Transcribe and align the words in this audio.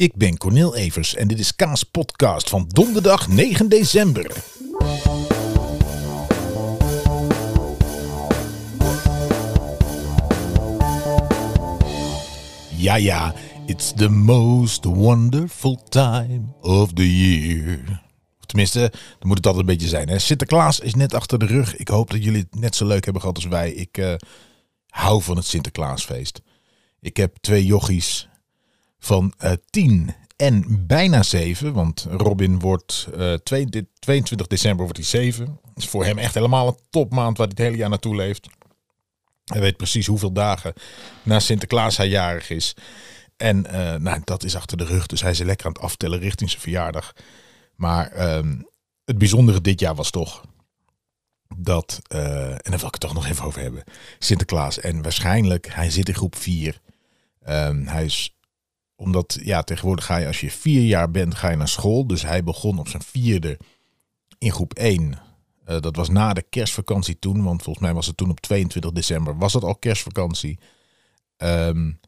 Ik 0.00 0.16
ben 0.16 0.36
Cornel 0.36 0.76
Evers 0.76 1.14
en 1.14 1.28
dit 1.28 1.38
is 1.38 1.56
Kaas 1.56 1.82
Podcast 1.82 2.48
van 2.48 2.68
donderdag 2.68 3.28
9 3.28 3.68
december. 3.68 4.44
Ja, 12.76 12.94
ja, 12.94 13.34
it's 13.66 13.92
the 13.96 14.08
most 14.08 14.84
wonderful 14.84 15.82
time 15.88 16.42
of 16.60 16.92
the 16.92 17.16
year. 17.16 18.02
Tenminste, 18.46 18.78
dan 19.18 19.28
moet 19.28 19.36
het 19.36 19.46
altijd 19.46 19.66
een 19.68 19.74
beetje 19.74 19.88
zijn. 19.88 20.08
Hè? 20.08 20.18
Sinterklaas 20.18 20.80
is 20.80 20.94
net 20.94 21.14
achter 21.14 21.38
de 21.38 21.46
rug. 21.46 21.76
Ik 21.76 21.88
hoop 21.88 22.10
dat 22.10 22.24
jullie 22.24 22.46
het 22.50 22.60
net 22.60 22.76
zo 22.76 22.86
leuk 22.86 23.04
hebben 23.04 23.22
gehad 23.22 23.36
als 23.36 23.46
wij. 23.46 23.72
Ik 23.72 23.98
uh, 23.98 24.14
hou 24.86 25.22
van 25.22 25.36
het 25.36 25.46
Sinterklaasfeest. 25.46 26.40
Ik 27.00 27.16
heb 27.16 27.36
twee 27.40 27.66
jochies 27.66 28.29
van 29.00 29.32
uh, 29.44 29.52
10 29.70 30.14
en 30.36 30.86
bijna 30.86 31.22
7. 31.22 31.72
Want 31.72 32.06
Robin 32.10 32.58
wordt 32.58 33.08
uh, 33.16 33.34
22 33.34 34.46
december 34.46 34.84
wordt 34.84 34.98
hij 34.98 35.06
7. 35.06 35.60
is 35.74 35.88
voor 35.88 36.04
hem 36.04 36.18
echt 36.18 36.34
helemaal 36.34 36.66
een 36.66 36.78
topmaand 36.90 37.36
waar 37.36 37.46
hij 37.46 37.56
het 37.56 37.66
hele 37.66 37.76
jaar 37.76 37.88
naartoe 37.88 38.16
leeft. 38.16 38.48
Hij 39.44 39.60
weet 39.60 39.76
precies 39.76 40.06
hoeveel 40.06 40.32
dagen 40.32 40.72
na 41.22 41.40
Sinterklaas 41.40 41.96
hij 41.96 42.08
jarig 42.08 42.50
is. 42.50 42.74
En 43.36 43.66
uh, 43.66 43.94
nou, 43.94 44.20
dat 44.24 44.44
is 44.44 44.56
achter 44.56 44.76
de 44.76 44.84
rug. 44.84 45.06
Dus 45.06 45.20
hij 45.20 45.30
is 45.30 45.38
lekker 45.38 45.66
aan 45.66 45.72
het 45.72 45.82
aftellen 45.82 46.18
richting 46.18 46.50
zijn 46.50 46.62
verjaardag. 46.62 47.12
Maar 47.74 48.36
um, 48.36 48.68
het 49.04 49.18
bijzondere 49.18 49.60
dit 49.60 49.80
jaar 49.80 49.94
was 49.94 50.10
toch 50.10 50.44
dat, 51.56 52.00
en 52.08 52.60
daar 52.62 52.78
wil 52.78 52.86
ik 52.86 52.92
het 52.92 53.00
toch 53.00 53.14
nog 53.14 53.26
even 53.26 53.44
over 53.44 53.60
hebben, 53.60 53.84
Sinterklaas. 54.18 54.80
En 54.80 55.02
waarschijnlijk, 55.02 55.68
hij 55.72 55.90
zit 55.90 56.08
in 56.08 56.14
groep 56.14 56.36
4. 56.36 56.80
Um, 57.48 57.86
hij 57.86 58.04
is, 58.04 58.34
omdat, 59.00 59.38
ja, 59.42 59.62
tegenwoordig 59.62 60.04
ga 60.04 60.16
je, 60.16 60.26
als 60.26 60.40
je 60.40 60.50
vier 60.50 60.82
jaar 60.82 61.10
bent, 61.10 61.34
ga 61.34 61.50
je 61.50 61.56
naar 61.56 61.68
school. 61.68 62.06
Dus 62.06 62.22
hij 62.22 62.44
begon 62.44 62.78
op 62.78 62.88
zijn 62.88 63.02
vierde 63.02 63.58
in 64.38 64.52
groep 64.52 64.74
1. 64.74 65.02
Uh, 65.68 65.80
dat 65.80 65.96
was 65.96 66.08
na 66.08 66.32
de 66.32 66.44
kerstvakantie 66.50 67.18
toen, 67.18 67.42
want 67.42 67.62
volgens 67.62 67.84
mij 67.84 67.94
was 67.94 68.06
het 68.06 68.16
toen 68.16 68.30
op 68.30 68.40
22 68.40 68.92
december, 68.92 69.38
was 69.38 69.52
het 69.52 69.62
al 69.62 69.76
kerstvakantie. 69.76 70.58
Um, 71.36 72.00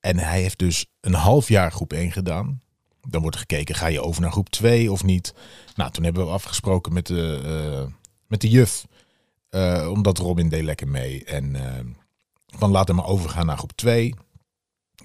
en 0.00 0.18
hij 0.18 0.40
heeft 0.40 0.58
dus 0.58 0.86
een 1.00 1.14
half 1.14 1.48
jaar 1.48 1.72
groep 1.72 1.92
1 1.92 2.12
gedaan. 2.12 2.60
Dan 3.08 3.22
wordt 3.22 3.36
gekeken, 3.36 3.74
ga 3.74 3.86
je 3.86 4.02
over 4.02 4.22
naar 4.22 4.32
groep 4.32 4.48
2 4.48 4.92
of 4.92 5.04
niet? 5.04 5.34
Nou, 5.74 5.90
toen 5.90 6.04
hebben 6.04 6.24
we 6.24 6.32
afgesproken 6.32 6.92
met 6.92 7.06
de, 7.06 7.40
uh, 7.44 7.92
met 8.26 8.40
de 8.40 8.48
juf. 8.48 8.86
Uh, 9.50 9.88
omdat 9.90 10.18
Robin 10.18 10.48
deed 10.48 10.64
lekker 10.64 10.88
mee. 10.88 11.24
En 11.24 11.56
van 12.46 12.70
laat 12.70 12.86
hem 12.86 12.96
maar 12.96 13.06
overgaan 13.06 13.46
naar 13.46 13.58
groep 13.58 13.72
2. 13.72 14.14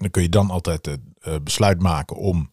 Dan 0.00 0.10
kun 0.10 0.22
je 0.22 0.28
dan 0.28 0.50
altijd 0.50 0.86
het 0.86 1.00
uh, 1.22 1.34
besluit 1.42 1.82
maken 1.82 2.16
om 2.16 2.52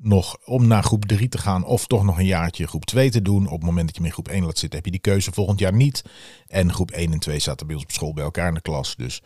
nog 0.00 0.38
om 0.44 0.66
naar 0.66 0.82
groep 0.82 1.04
3 1.04 1.28
te 1.28 1.38
gaan. 1.38 1.64
Of 1.64 1.86
toch 1.86 2.04
nog 2.04 2.18
een 2.18 2.26
jaartje 2.26 2.66
groep 2.66 2.84
2 2.84 3.10
te 3.10 3.22
doen. 3.22 3.46
Op 3.46 3.58
het 3.58 3.62
moment 3.62 3.86
dat 3.86 3.96
je 3.96 4.02
in 4.02 4.12
groep 4.12 4.28
1 4.28 4.44
laat 4.44 4.58
zitten, 4.58 4.78
heb 4.78 4.84
je 4.84 4.92
die 4.92 5.00
keuze 5.00 5.32
volgend 5.32 5.58
jaar 5.58 5.72
niet. 5.72 6.02
En 6.46 6.72
groep 6.72 6.90
1 6.90 7.12
en 7.12 7.18
2 7.18 7.38
zaten 7.38 7.66
bij 7.66 7.76
ons 7.76 7.84
op 7.84 7.92
school 7.92 8.12
bij 8.12 8.24
elkaar 8.24 8.48
in 8.48 8.54
de 8.54 8.60
klas. 8.60 8.96
Dus 8.96 9.22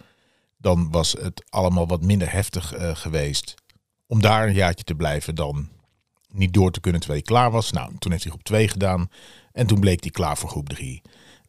dan 0.56 0.90
was 0.90 1.12
het 1.12 1.44
allemaal 1.48 1.86
wat 1.86 2.02
minder 2.02 2.32
heftig 2.32 2.78
uh, 2.78 2.96
geweest 2.96 3.54
om 4.06 4.20
daar 4.20 4.48
een 4.48 4.54
jaartje 4.54 4.84
te 4.84 4.94
blijven 4.94 5.34
dan 5.34 5.68
niet 6.28 6.52
door 6.52 6.70
te 6.70 6.80
kunnen 6.80 7.00
terwijl 7.00 7.22
hij 7.24 7.32
klaar 7.34 7.50
was. 7.50 7.70
Nou, 7.70 7.92
toen 7.98 8.10
heeft 8.10 8.22
hij 8.22 8.32
groep 8.32 8.44
2 8.44 8.68
gedaan 8.68 9.10
en 9.52 9.66
toen 9.66 9.80
bleek 9.80 10.02
hij 10.02 10.10
klaar 10.10 10.38
voor 10.38 10.48
groep 10.48 10.68
3. 10.68 11.02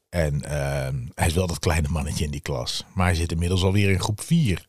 En 0.09 0.35
uh, 0.35 0.49
hij 1.13 1.27
is 1.27 1.33
wel 1.33 1.47
dat 1.47 1.59
kleine 1.59 1.87
mannetje 1.87 2.25
in 2.25 2.31
die 2.31 2.41
klas, 2.41 2.85
maar 2.93 3.05
hij 3.05 3.15
zit 3.15 3.31
inmiddels 3.31 3.63
alweer 3.63 3.89
in 3.89 3.99
groep 3.99 4.21
4 4.21 4.65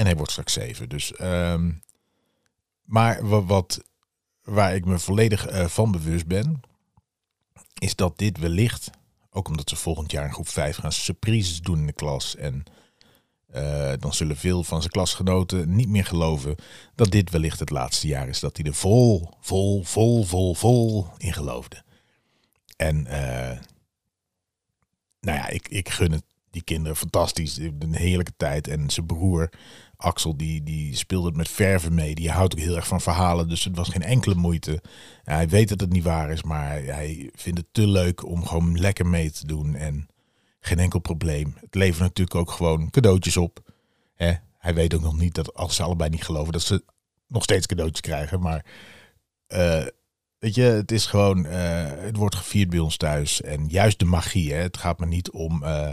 en 0.00 0.06
hij 0.06 0.16
wordt 0.16 0.30
straks 0.30 0.52
7. 0.52 0.88
Dus, 0.88 1.12
uh, 1.12 1.64
maar 2.84 3.46
wat, 3.46 3.80
waar 4.42 4.74
ik 4.74 4.84
me 4.84 4.98
volledig 4.98 5.52
uh, 5.52 5.66
van 5.66 5.92
bewust 5.92 6.26
ben, 6.26 6.60
is 7.78 7.94
dat 7.94 8.18
dit 8.18 8.38
wellicht, 8.38 8.90
ook 9.30 9.48
omdat 9.48 9.68
ze 9.68 9.76
volgend 9.76 10.10
jaar 10.10 10.24
in 10.24 10.32
groep 10.32 10.48
5 10.48 10.76
gaan 10.76 10.92
surprises 10.92 11.60
doen 11.60 11.78
in 11.78 11.86
de 11.86 11.92
klas 11.92 12.36
en 12.36 12.64
uh, 13.54 13.92
dan 13.98 14.14
zullen 14.14 14.36
veel 14.36 14.64
van 14.64 14.80
zijn 14.80 14.92
klasgenoten 14.92 15.76
niet 15.76 15.88
meer 15.88 16.04
geloven 16.04 16.56
dat 16.94 17.10
dit 17.10 17.30
wellicht 17.30 17.58
het 17.58 17.70
laatste 17.70 18.06
jaar 18.06 18.28
is 18.28 18.40
dat 18.40 18.56
hij 18.56 18.66
er 18.66 18.74
vol, 18.74 19.30
vol, 19.40 19.84
vol, 19.84 20.24
vol, 20.24 20.54
vol 20.54 21.06
in 21.16 21.32
geloofde. 21.32 21.82
En 22.76 22.96
uh, 22.96 23.58
nou 25.20 25.38
ja, 25.38 25.48
ik, 25.48 25.68
ik 25.68 25.88
gun 25.88 26.12
het 26.12 26.24
die 26.50 26.62
kinderen 26.62 26.96
fantastisch. 26.96 27.56
Een 27.56 27.94
heerlijke 27.94 28.34
tijd. 28.36 28.68
En 28.68 28.90
zijn 28.90 29.06
broer 29.06 29.50
Axel, 30.00 30.36
die, 30.36 30.62
die 30.62 30.96
speelde 30.96 31.26
het 31.26 31.36
met 31.36 31.48
verven 31.48 31.94
mee. 31.94 32.14
Die 32.14 32.30
houdt 32.30 32.54
ook 32.54 32.60
heel 32.60 32.76
erg 32.76 32.86
van 32.86 33.00
verhalen. 33.00 33.48
Dus 33.48 33.64
het 33.64 33.76
was 33.76 33.88
geen 33.88 34.02
enkele 34.02 34.34
moeite. 34.34 34.82
Hij 35.22 35.48
weet 35.48 35.68
dat 35.68 35.80
het 35.80 35.92
niet 35.92 36.04
waar 36.04 36.30
is, 36.30 36.42
maar 36.42 36.82
hij 36.82 37.30
vindt 37.34 37.58
het 37.58 37.68
te 37.72 37.86
leuk 37.86 38.26
om 38.26 38.46
gewoon 38.46 38.78
lekker 38.78 39.06
mee 39.06 39.30
te 39.30 39.46
doen. 39.46 39.74
En 39.74 40.08
geen 40.60 40.78
enkel 40.78 40.98
probleem. 40.98 41.54
Het 41.60 41.74
levert 41.74 42.00
natuurlijk 42.00 42.36
ook 42.36 42.50
gewoon 42.50 42.90
cadeautjes 42.90 43.36
op. 43.36 43.72
Hè? 44.14 44.32
Hij 44.58 44.74
weet 44.74 44.94
ook 44.94 45.02
nog 45.02 45.16
niet 45.16 45.34
dat 45.34 45.54
als 45.54 45.76
ze 45.76 45.82
allebei 45.82 46.10
niet 46.10 46.24
geloven, 46.24 46.52
dat 46.52 46.62
ze 46.62 46.84
nog 47.26 47.42
steeds 47.42 47.66
cadeautjes 47.66 48.00
krijgen. 48.00 48.40
Maar 48.40 48.64
uh, 49.48 49.86
weet 50.38 50.54
je, 50.54 50.62
het 50.62 50.92
is 50.92 51.06
gewoon, 51.06 51.46
uh, 51.46 51.52
het 51.86 52.16
wordt 52.16 52.34
gevierd 52.34 52.70
bij 52.70 52.78
ons 52.78 52.96
thuis. 52.96 53.42
En 53.42 53.66
juist 53.68 53.98
de 53.98 54.04
magie, 54.04 54.52
hè? 54.52 54.60
het 54.60 54.76
gaat 54.76 54.98
me 54.98 55.06
niet 55.06 55.30
om, 55.30 55.62
uh, 55.62 55.92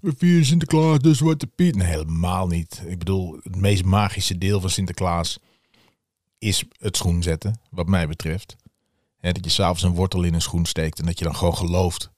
we 0.00 0.14
vieren 0.16 0.44
Sinterklaas, 0.44 0.98
de 0.98 1.14
Zwarte 1.14 1.46
Piet. 1.46 1.76
Nee, 1.76 1.86
helemaal 1.86 2.46
niet. 2.46 2.82
Ik 2.86 2.98
bedoel, 2.98 3.38
het 3.42 3.56
meest 3.56 3.84
magische 3.84 4.38
deel 4.38 4.60
van 4.60 4.70
Sinterklaas 4.70 5.38
is 6.38 6.64
het 6.78 6.96
schoen 6.96 7.22
zetten, 7.22 7.60
wat 7.70 7.86
mij 7.86 8.08
betreft. 8.08 8.56
Hè, 9.18 9.32
dat 9.32 9.44
je 9.44 9.50
s'avonds 9.50 9.82
een 9.82 9.94
wortel 9.94 10.22
in 10.22 10.34
een 10.34 10.42
schoen 10.42 10.66
steekt 10.66 10.98
en 10.98 11.06
dat 11.06 11.18
je 11.18 11.24
dan 11.24 11.36
gewoon 11.36 11.56
gelooft 11.56 12.10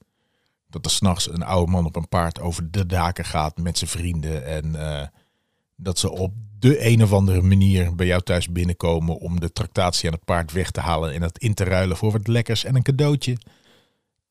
dat 0.73 0.85
er 0.85 0.91
s'nachts 0.91 1.31
een 1.31 1.43
oude 1.43 1.71
man 1.71 1.87
op 1.87 1.97
een 1.97 2.09
paard 2.09 2.41
over 2.41 2.71
de 2.71 2.87
daken 2.87 3.25
gaat 3.25 3.59
met 3.59 3.79
zijn 3.79 3.91
vrienden. 3.91 4.47
En 4.47 4.67
uh, 4.67 5.03
dat 5.77 5.99
ze 5.99 6.11
op 6.11 6.33
de 6.59 6.87
een 6.87 7.03
of 7.03 7.13
andere 7.13 7.43
manier 7.43 7.95
bij 7.95 8.07
jou 8.07 8.23
thuis 8.23 8.49
binnenkomen 8.49 9.19
om 9.19 9.41
de 9.41 9.53
tractatie 9.53 10.09
aan 10.09 10.15
het 10.15 10.25
paard 10.25 10.53
weg 10.53 10.71
te 10.71 10.81
halen 10.81 11.13
en 11.13 11.21
dat 11.21 11.39
in 11.39 11.55
te 11.55 11.65
ruilen 11.65 11.97
voor 11.97 12.13
wat 12.13 12.27
lekkers 12.27 12.65
en 12.65 12.75
een 12.77 12.83
cadeautje. 12.83 13.37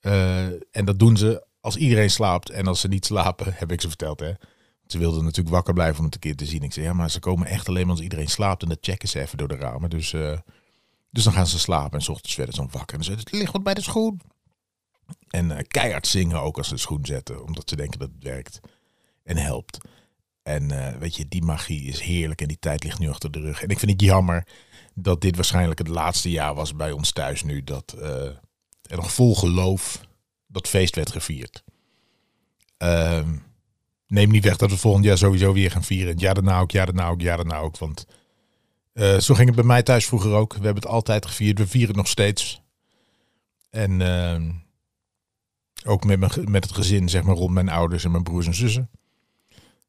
Uh, 0.01 0.45
en 0.45 0.85
dat 0.85 0.99
doen 0.99 1.17
ze 1.17 1.45
als 1.61 1.75
iedereen 1.75 2.09
slaapt. 2.09 2.49
En 2.49 2.67
als 2.67 2.79
ze 2.79 2.87
niet 2.87 3.05
slapen, 3.05 3.53
heb 3.57 3.71
ik 3.71 3.81
ze 3.81 3.87
verteld 3.87 4.19
hè. 4.19 4.31
Ze 4.85 4.97
wilden 4.97 5.23
natuurlijk 5.23 5.55
wakker 5.55 5.73
blijven 5.73 5.99
om 5.99 6.05
het 6.05 6.13
een 6.13 6.19
keer 6.19 6.35
te 6.35 6.45
zien. 6.45 6.63
Ik 6.63 6.73
zei, 6.73 6.85
ja, 6.85 6.93
maar 6.93 7.09
ze 7.09 7.19
komen 7.19 7.47
echt 7.47 7.67
alleen 7.67 7.89
als 7.89 7.99
iedereen 7.99 8.29
slaapt. 8.29 8.63
En 8.63 8.69
dat 8.69 8.77
checken 8.81 9.09
ze 9.09 9.19
even 9.19 9.37
door 9.37 9.47
de 9.47 9.55
ramen. 9.55 9.89
Dus, 9.89 10.13
uh, 10.13 10.37
dus 11.09 11.23
dan 11.23 11.33
gaan 11.33 11.47
ze 11.47 11.59
slapen 11.59 11.97
en 11.97 12.03
s 12.03 12.09
ochtends 12.09 12.35
werden 12.35 12.55
ze 12.55 12.65
wakker. 12.71 12.97
En 12.97 13.03
ze 13.03 13.11
het 13.11 13.31
ligt 13.31 13.51
wat 13.51 13.63
bij 13.63 13.73
de 13.73 13.81
schoen. 13.81 14.21
En 15.27 15.49
uh, 15.49 15.57
keihard 15.67 16.07
zingen 16.07 16.41
ook 16.41 16.57
als 16.57 16.67
ze 16.67 16.73
de 16.73 16.79
schoen 16.79 17.05
zetten. 17.05 17.43
Omdat 17.45 17.69
ze 17.69 17.75
denken 17.75 17.99
dat 17.99 18.09
het 18.13 18.23
werkt 18.23 18.59
en 19.23 19.37
helpt. 19.37 19.77
En 20.43 20.71
uh, 20.71 20.97
weet 20.97 21.15
je, 21.15 21.27
die 21.27 21.43
magie 21.43 21.83
is 21.83 21.99
heerlijk 21.99 22.41
en 22.41 22.47
die 22.47 22.59
tijd 22.59 22.83
ligt 22.83 22.99
nu 22.99 23.09
achter 23.09 23.31
de 23.31 23.39
rug. 23.39 23.61
En 23.61 23.69
ik 23.69 23.79
vind 23.79 23.91
het 23.91 24.01
jammer 24.01 24.47
dat 24.93 25.21
dit 25.21 25.35
waarschijnlijk 25.35 25.79
het 25.79 25.87
laatste 25.87 26.29
jaar 26.29 26.55
was 26.55 26.75
bij 26.75 26.91
ons 26.91 27.11
thuis 27.11 27.43
nu. 27.43 27.63
Dat 27.63 27.91
er 28.81 28.95
nog 28.95 29.13
vol 29.13 29.35
geloof 29.35 30.01
dat 30.51 30.67
feest 30.67 30.95
werd 30.95 31.11
gevierd. 31.11 31.63
Uh, 32.83 33.27
neem 34.07 34.29
niet 34.31 34.43
weg 34.43 34.57
dat 34.57 34.69
we 34.69 34.77
volgend 34.77 35.05
jaar 35.05 35.17
sowieso 35.17 35.53
weer 35.53 35.71
gaan 35.71 35.83
vieren. 35.83 36.17
Ja, 36.17 36.33
daarna 36.33 36.59
ook, 36.59 36.71
ja, 36.71 36.85
daarna 36.85 37.07
ook, 37.07 37.21
ja, 37.21 37.35
daarna 37.35 37.57
ook. 37.57 37.77
Want 37.77 38.05
uh, 38.93 39.17
zo 39.17 39.33
ging 39.33 39.47
het 39.47 39.55
bij 39.55 39.65
mij 39.65 39.83
thuis 39.83 40.05
vroeger 40.05 40.31
ook. 40.31 40.53
We 40.53 40.63
hebben 40.63 40.83
het 40.83 40.91
altijd 40.91 41.25
gevierd. 41.25 41.57
We 41.57 41.67
vieren 41.67 41.89
het 41.89 41.97
nog 41.97 42.07
steeds. 42.07 42.61
En 43.69 43.99
uh, 43.99 44.41
ook 45.85 46.03
met, 46.03 46.19
mijn, 46.19 46.51
met 46.51 46.63
het 46.63 46.73
gezin, 46.73 47.09
zeg 47.09 47.23
maar, 47.23 47.35
rond 47.35 47.53
mijn 47.53 47.69
ouders 47.69 48.03
en 48.03 48.11
mijn 48.11 48.23
broers 48.23 48.45
en 48.45 48.55
zussen. 48.55 48.89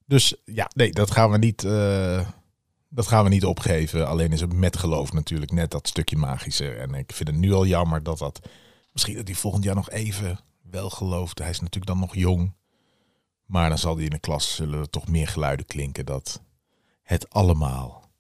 Dus 0.06 0.34
ja, 0.44 0.70
nee, 0.74 0.92
dat 0.92 1.10
gaan 1.10 1.30
we 1.30 1.38
niet, 1.38 1.62
uh, 1.62 2.28
dat 2.88 3.06
gaan 3.06 3.24
we 3.24 3.30
niet 3.30 3.44
opgeven. 3.44 4.08
Alleen 4.08 4.32
is 4.32 4.40
het 4.40 4.52
met 4.52 4.76
geloof 4.76 5.12
natuurlijk 5.12 5.52
net 5.52 5.70
dat 5.70 5.88
stukje 5.88 6.16
magischer. 6.16 6.78
En 6.78 6.94
ik 6.94 7.12
vind 7.12 7.28
het 7.28 7.38
nu 7.38 7.52
al 7.52 7.66
jammer 7.66 8.02
dat 8.02 8.18
dat... 8.18 8.40
Misschien 8.92 9.16
dat 9.16 9.26
hij 9.26 9.36
volgend 9.36 9.64
jaar 9.64 9.74
nog 9.74 9.90
even 9.90 10.38
wel 10.72 10.90
gelooft. 10.90 11.38
Hij 11.38 11.50
is 11.50 11.60
natuurlijk 11.60 11.86
dan 11.92 12.00
nog 12.00 12.14
jong. 12.14 12.52
Maar 13.46 13.68
dan 13.68 13.78
zal 13.78 13.94
hij 13.94 14.04
in 14.04 14.10
de 14.10 14.18
klas 14.18 14.54
zullen 14.54 14.90
toch 14.90 15.08
meer 15.08 15.28
geluiden 15.28 15.66
klinken 15.66 16.06
dat 16.06 16.42
het 17.02 17.30
allemaal 17.30 18.10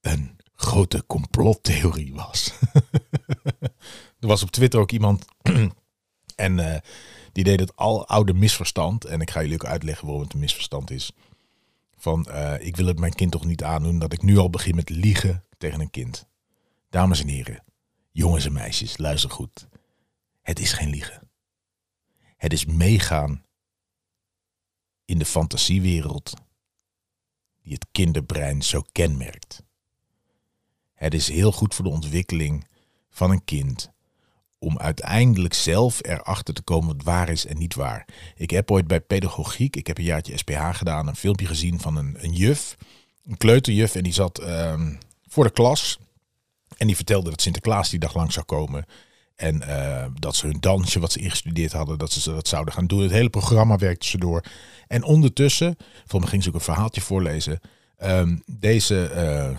een 0.00 0.36
grote 0.54 1.04
complottheorie 1.06 2.14
was. 2.14 2.52
er 4.20 4.26
was 4.28 4.42
op 4.42 4.50
Twitter 4.50 4.80
ook 4.80 4.90
iemand 4.90 5.24
en 6.36 6.58
uh, 6.58 6.76
die 7.32 7.44
deed 7.44 7.60
het 7.60 7.76
al 7.76 8.08
oude 8.08 8.34
misverstand. 8.34 9.04
En 9.04 9.20
ik 9.20 9.30
ga 9.30 9.40
jullie 9.40 9.54
ook 9.54 9.64
uitleggen 9.64 10.06
waarom 10.06 10.24
het 10.24 10.32
een 10.32 10.40
misverstand 10.40 10.90
is. 10.90 11.12
Van 11.96 12.26
uh, 12.30 12.54
ik 12.60 12.76
wil 12.76 12.86
het 12.86 12.98
mijn 12.98 13.14
kind 13.14 13.32
toch 13.32 13.44
niet 13.44 13.64
aandoen 13.64 13.98
dat 13.98 14.12
ik 14.12 14.22
nu 14.22 14.38
al 14.38 14.50
begin 14.50 14.74
met 14.74 14.88
liegen 14.90 15.44
tegen 15.58 15.80
een 15.80 15.90
kind. 15.90 16.26
Dames 16.90 17.20
en 17.20 17.28
heren, 17.28 17.64
jongens 18.10 18.44
en 18.44 18.52
meisjes, 18.52 18.98
luister 18.98 19.30
goed. 19.30 19.68
Het 20.42 20.60
is 20.60 20.72
geen 20.72 20.88
liegen. 20.88 21.30
Het 22.36 22.52
is 22.52 22.64
meegaan 22.64 23.44
in 25.04 25.18
de 25.18 25.24
fantasiewereld 25.24 26.32
die 27.62 27.72
het 27.72 27.86
kinderbrein 27.92 28.62
zo 28.62 28.82
kenmerkt. 28.92 29.62
Het 30.94 31.14
is 31.14 31.28
heel 31.28 31.52
goed 31.52 31.74
voor 31.74 31.84
de 31.84 31.90
ontwikkeling 31.90 32.66
van 33.10 33.30
een 33.30 33.44
kind 33.44 33.90
om 34.58 34.78
uiteindelijk 34.78 35.54
zelf 35.54 36.04
erachter 36.04 36.54
te 36.54 36.62
komen 36.62 36.96
wat 36.96 37.04
waar 37.04 37.28
is 37.28 37.46
en 37.46 37.58
niet 37.58 37.74
waar. 37.74 38.08
Ik 38.36 38.50
heb 38.50 38.70
ooit 38.70 38.86
bij 38.86 39.00
pedagogiek, 39.00 39.76
ik 39.76 39.86
heb 39.86 39.98
een 39.98 40.04
jaartje 40.04 40.36
SPH 40.36 40.76
gedaan, 40.76 41.08
een 41.08 41.16
filmpje 41.16 41.46
gezien 41.46 41.80
van 41.80 41.96
een, 41.96 42.24
een 42.24 42.32
juf, 42.32 42.76
een 43.24 43.36
kleuterjuf, 43.36 43.94
en 43.94 44.02
die 44.02 44.12
zat 44.12 44.38
ehm, 44.38 44.94
voor 45.26 45.44
de 45.44 45.50
klas. 45.50 45.98
En 46.76 46.86
die 46.86 46.96
vertelde 46.96 47.30
dat 47.30 47.42
Sinterklaas 47.42 47.90
die 47.90 47.98
dag 47.98 48.14
lang 48.14 48.32
zou 48.32 48.46
komen. 48.46 48.84
En 49.42 49.62
eh, 49.62 50.06
dat 50.18 50.36
ze 50.36 50.46
hun 50.46 50.60
dansje, 50.60 51.00
wat 51.00 51.12
ze 51.12 51.20
ingestudeerd 51.20 51.72
hadden, 51.72 51.98
dat 51.98 52.12
ze 52.12 52.30
dat 52.30 52.48
zouden 52.48 52.74
gaan 52.74 52.86
doen. 52.86 53.02
Het 53.02 53.10
hele 53.10 53.30
programma 53.30 53.76
werkte 53.76 54.06
ze 54.06 54.18
door. 54.18 54.44
En 54.86 55.04
ondertussen, 55.04 55.76
voor 56.06 56.20
me 56.20 56.26
ging 56.26 56.42
ze 56.42 56.48
ook 56.48 56.54
een 56.54 56.60
verhaaltje 56.60 57.00
voorlezen. 57.00 57.60
Ehm, 57.96 58.36
deze, 58.46 59.10
uh, 59.14 59.58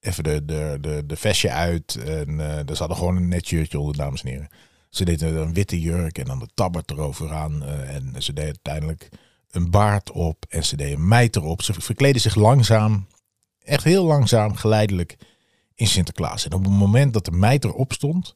even 0.00 0.24
de, 0.24 0.44
de, 0.44 0.78
de, 0.80 1.02
de 1.06 1.16
vestje 1.16 1.50
uit. 1.50 1.94
En 2.04 2.30
uh, 2.30 2.58
zat 2.72 2.90
er 2.90 2.96
gewoon 2.96 3.16
een 3.16 3.28
net 3.28 3.46
shirtje 3.46 3.78
onder, 3.78 3.96
dames 3.96 4.22
en 4.22 4.28
heren. 4.28 4.48
Ze 4.88 5.04
deed 5.04 5.22
een 5.22 5.54
witte 5.54 5.80
jurk 5.80 6.18
en 6.18 6.24
dan 6.24 6.38
de 6.38 6.48
tabbert 6.54 6.90
erover 6.90 7.32
aan. 7.32 7.64
en 7.64 8.14
ze 8.18 8.32
deed 8.32 8.44
uiteindelijk 8.44 9.08
een 9.50 9.70
baard 9.70 10.10
op 10.10 10.44
en 10.48 10.64
ze 10.64 10.76
deed 10.76 10.94
een 10.94 11.08
meid 11.08 11.36
erop. 11.36 11.62
Ze 11.62 11.72
verkleden 11.72 12.20
zich 12.20 12.34
langzaam, 12.34 13.06
echt 13.58 13.84
heel 13.84 14.04
langzaam, 14.04 14.54
geleidelijk 14.54 15.16
in 15.74 15.86
Sinterklaas. 15.86 16.44
En 16.44 16.52
op 16.52 16.64
het 16.64 16.72
moment 16.72 17.12
dat 17.12 17.24
de 17.24 17.32
meid 17.32 17.64
erop 17.64 17.92
stond, 17.92 18.34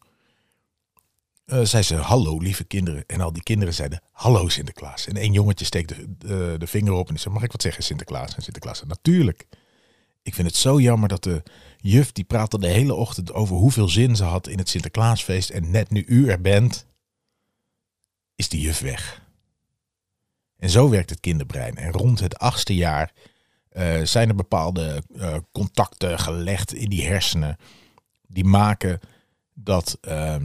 uh, 1.46 1.64
zei 1.64 1.82
ze 1.82 1.94
hallo 1.94 2.38
lieve 2.38 2.64
kinderen. 2.64 3.04
En 3.06 3.20
al 3.20 3.32
die 3.32 3.42
kinderen 3.42 3.74
zeiden 3.74 4.02
hallo 4.10 4.48
Sinterklaas. 4.48 5.06
En 5.06 5.16
één 5.16 5.32
jongetje 5.32 5.64
steekt 5.64 5.88
de, 5.88 6.16
de, 6.18 6.54
de, 6.58 6.66
vinger 6.66 6.92
op 6.92 7.08
en 7.08 7.18
zei 7.18 7.34
mag 7.34 7.42
ik 7.42 7.52
wat 7.52 7.62
zeggen 7.62 7.82
Sinterklaas? 7.82 8.34
En 8.34 8.42
Sinterklaas 8.42 8.82
natuurlijk. 8.84 9.46
Ik 10.22 10.34
vind 10.34 10.46
het 10.46 10.56
zo 10.56 10.80
jammer 10.80 11.08
dat 11.08 11.22
de 11.22 11.42
juf 11.76 12.12
die 12.12 12.24
praatte 12.24 12.58
de 12.58 12.66
hele 12.66 12.94
ochtend 12.94 13.32
over 13.32 13.56
hoeveel 13.56 13.88
zin 13.88 14.16
ze 14.16 14.24
had 14.24 14.48
in 14.48 14.58
het 14.58 14.68
Sinterklaasfeest. 14.68 15.50
En 15.50 15.70
net 15.70 15.90
nu 15.90 16.04
u 16.06 16.28
er 16.28 16.40
bent, 16.40 16.86
is 18.34 18.48
die 18.48 18.60
juf 18.60 18.80
weg. 18.80 19.22
En 20.56 20.70
zo 20.70 20.88
werkt 20.88 21.10
het 21.10 21.20
kinderbrein. 21.20 21.76
En 21.76 21.92
rond 21.92 22.20
het 22.20 22.38
achtste 22.38 22.74
jaar 22.74 23.12
uh, 23.72 24.02
zijn 24.02 24.28
er 24.28 24.34
bepaalde 24.34 25.02
uh, 25.08 25.36
contacten 25.52 26.18
gelegd 26.18 26.74
in 26.74 26.88
die 26.88 27.06
hersenen. 27.06 27.56
Die 28.26 28.44
maken 28.44 29.00
dat, 29.54 29.98
uh, 30.08 30.36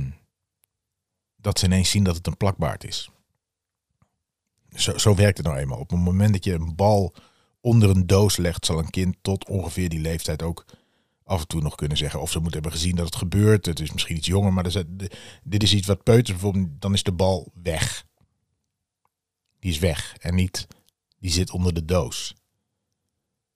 dat 1.41 1.59
ze 1.59 1.65
ineens 1.65 1.89
zien 1.89 2.03
dat 2.03 2.15
het 2.15 2.27
een 2.27 2.37
plakbaard 2.37 2.83
is. 2.83 3.09
Zo, 4.75 4.97
zo 4.97 5.15
werkt 5.15 5.37
het 5.37 5.47
nou 5.47 5.59
eenmaal. 5.59 5.79
Op 5.79 5.89
het 5.89 5.99
moment 5.99 6.33
dat 6.33 6.43
je 6.43 6.53
een 6.53 6.75
bal 6.75 7.15
onder 7.61 7.89
een 7.89 8.07
doos 8.07 8.37
legt, 8.37 8.65
zal 8.65 8.79
een 8.79 8.89
kind 8.89 9.15
tot 9.21 9.47
ongeveer 9.47 9.89
die 9.89 9.99
leeftijd 9.99 10.41
ook 10.41 10.65
af 11.23 11.41
en 11.41 11.47
toe 11.47 11.61
nog 11.61 11.75
kunnen 11.75 11.97
zeggen. 11.97 12.21
Of 12.21 12.31
ze 12.31 12.39
moeten 12.39 12.61
hebben 12.61 12.79
gezien 12.79 12.95
dat 12.95 13.05
het 13.05 13.15
gebeurt. 13.15 13.65
Het 13.65 13.79
is 13.79 13.91
misschien 13.91 14.15
iets 14.15 14.27
jonger, 14.27 14.53
maar 14.53 14.71
dit 15.43 15.63
is 15.63 15.73
iets 15.73 15.87
wat 15.87 16.03
peuters 16.03 16.31
bijvoorbeeld, 16.31 16.81
dan 16.81 16.93
is 16.93 17.03
de 17.03 17.11
bal 17.11 17.51
weg. 17.53 18.05
Die 19.59 19.71
is 19.71 19.79
weg 19.79 20.15
en 20.17 20.35
niet, 20.35 20.67
die 21.19 21.31
zit 21.31 21.51
onder 21.51 21.73
de 21.73 21.85
doos. 21.85 22.35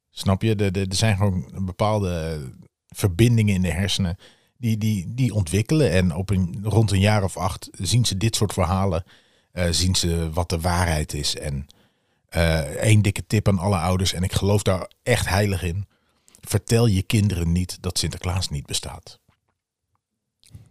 Snap 0.09 0.41
je? 0.41 0.55
Er 0.55 0.95
zijn 0.95 1.17
gewoon 1.17 1.65
bepaalde 1.65 2.41
verbindingen 2.87 3.55
in 3.55 3.61
de 3.61 3.71
hersenen 3.71 4.17
die, 4.57 4.77
die, 4.77 5.13
die 5.13 5.33
ontwikkelen. 5.33 5.91
En 5.91 6.15
op 6.15 6.29
een, 6.29 6.59
rond 6.63 6.91
een 6.91 6.99
jaar 6.99 7.23
of 7.23 7.37
acht 7.37 7.69
zien 7.71 8.05
ze 8.05 8.17
dit 8.17 8.35
soort 8.35 8.53
verhalen. 8.53 9.03
Uh, 9.53 9.65
zien 9.69 9.95
ze 9.95 10.29
wat 10.31 10.49
de 10.49 10.59
waarheid 10.59 11.13
is. 11.13 11.35
En 11.35 11.67
uh, 12.29 12.59
één 12.59 13.01
dikke 13.01 13.27
tip 13.27 13.47
aan 13.47 13.59
alle 13.59 13.77
ouders, 13.77 14.13
en 14.13 14.23
ik 14.23 14.33
geloof 14.33 14.61
daar 14.61 14.87
echt 15.03 15.27
heilig 15.27 15.63
in. 15.63 15.87
Vertel 16.41 16.85
je 16.85 17.01
kinderen 17.01 17.51
niet 17.51 17.77
dat 17.81 17.97
Sinterklaas 17.97 18.49
niet 18.49 18.65
bestaat. 18.65 19.19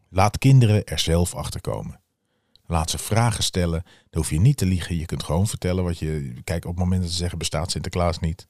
Laat 0.09 0.39
kinderen 0.39 0.85
er 0.85 0.99
zelf 0.99 1.35
achter 1.35 1.61
komen. 1.61 2.01
Laat 2.67 2.91
ze 2.91 2.99
vragen 2.99 3.43
stellen. 3.43 3.83
Dan 4.11 4.23
hoef 4.23 4.31
je 4.31 4.41
niet 4.41 4.57
te 4.57 4.67
liegen. 4.67 4.97
Je 4.97 5.07
kunt 5.07 5.23
gewoon 5.23 5.47
vertellen 5.47 5.85
wat 5.85 5.99
je. 5.99 6.35
Kijk, 6.45 6.65
op 6.65 6.71
het 6.71 6.81
moment 6.81 7.03
dat 7.03 7.11
ze 7.11 7.17
zeggen 7.17 7.39
bestaat 7.39 7.71
Sinterklaas 7.71 8.19
niet 8.19 8.47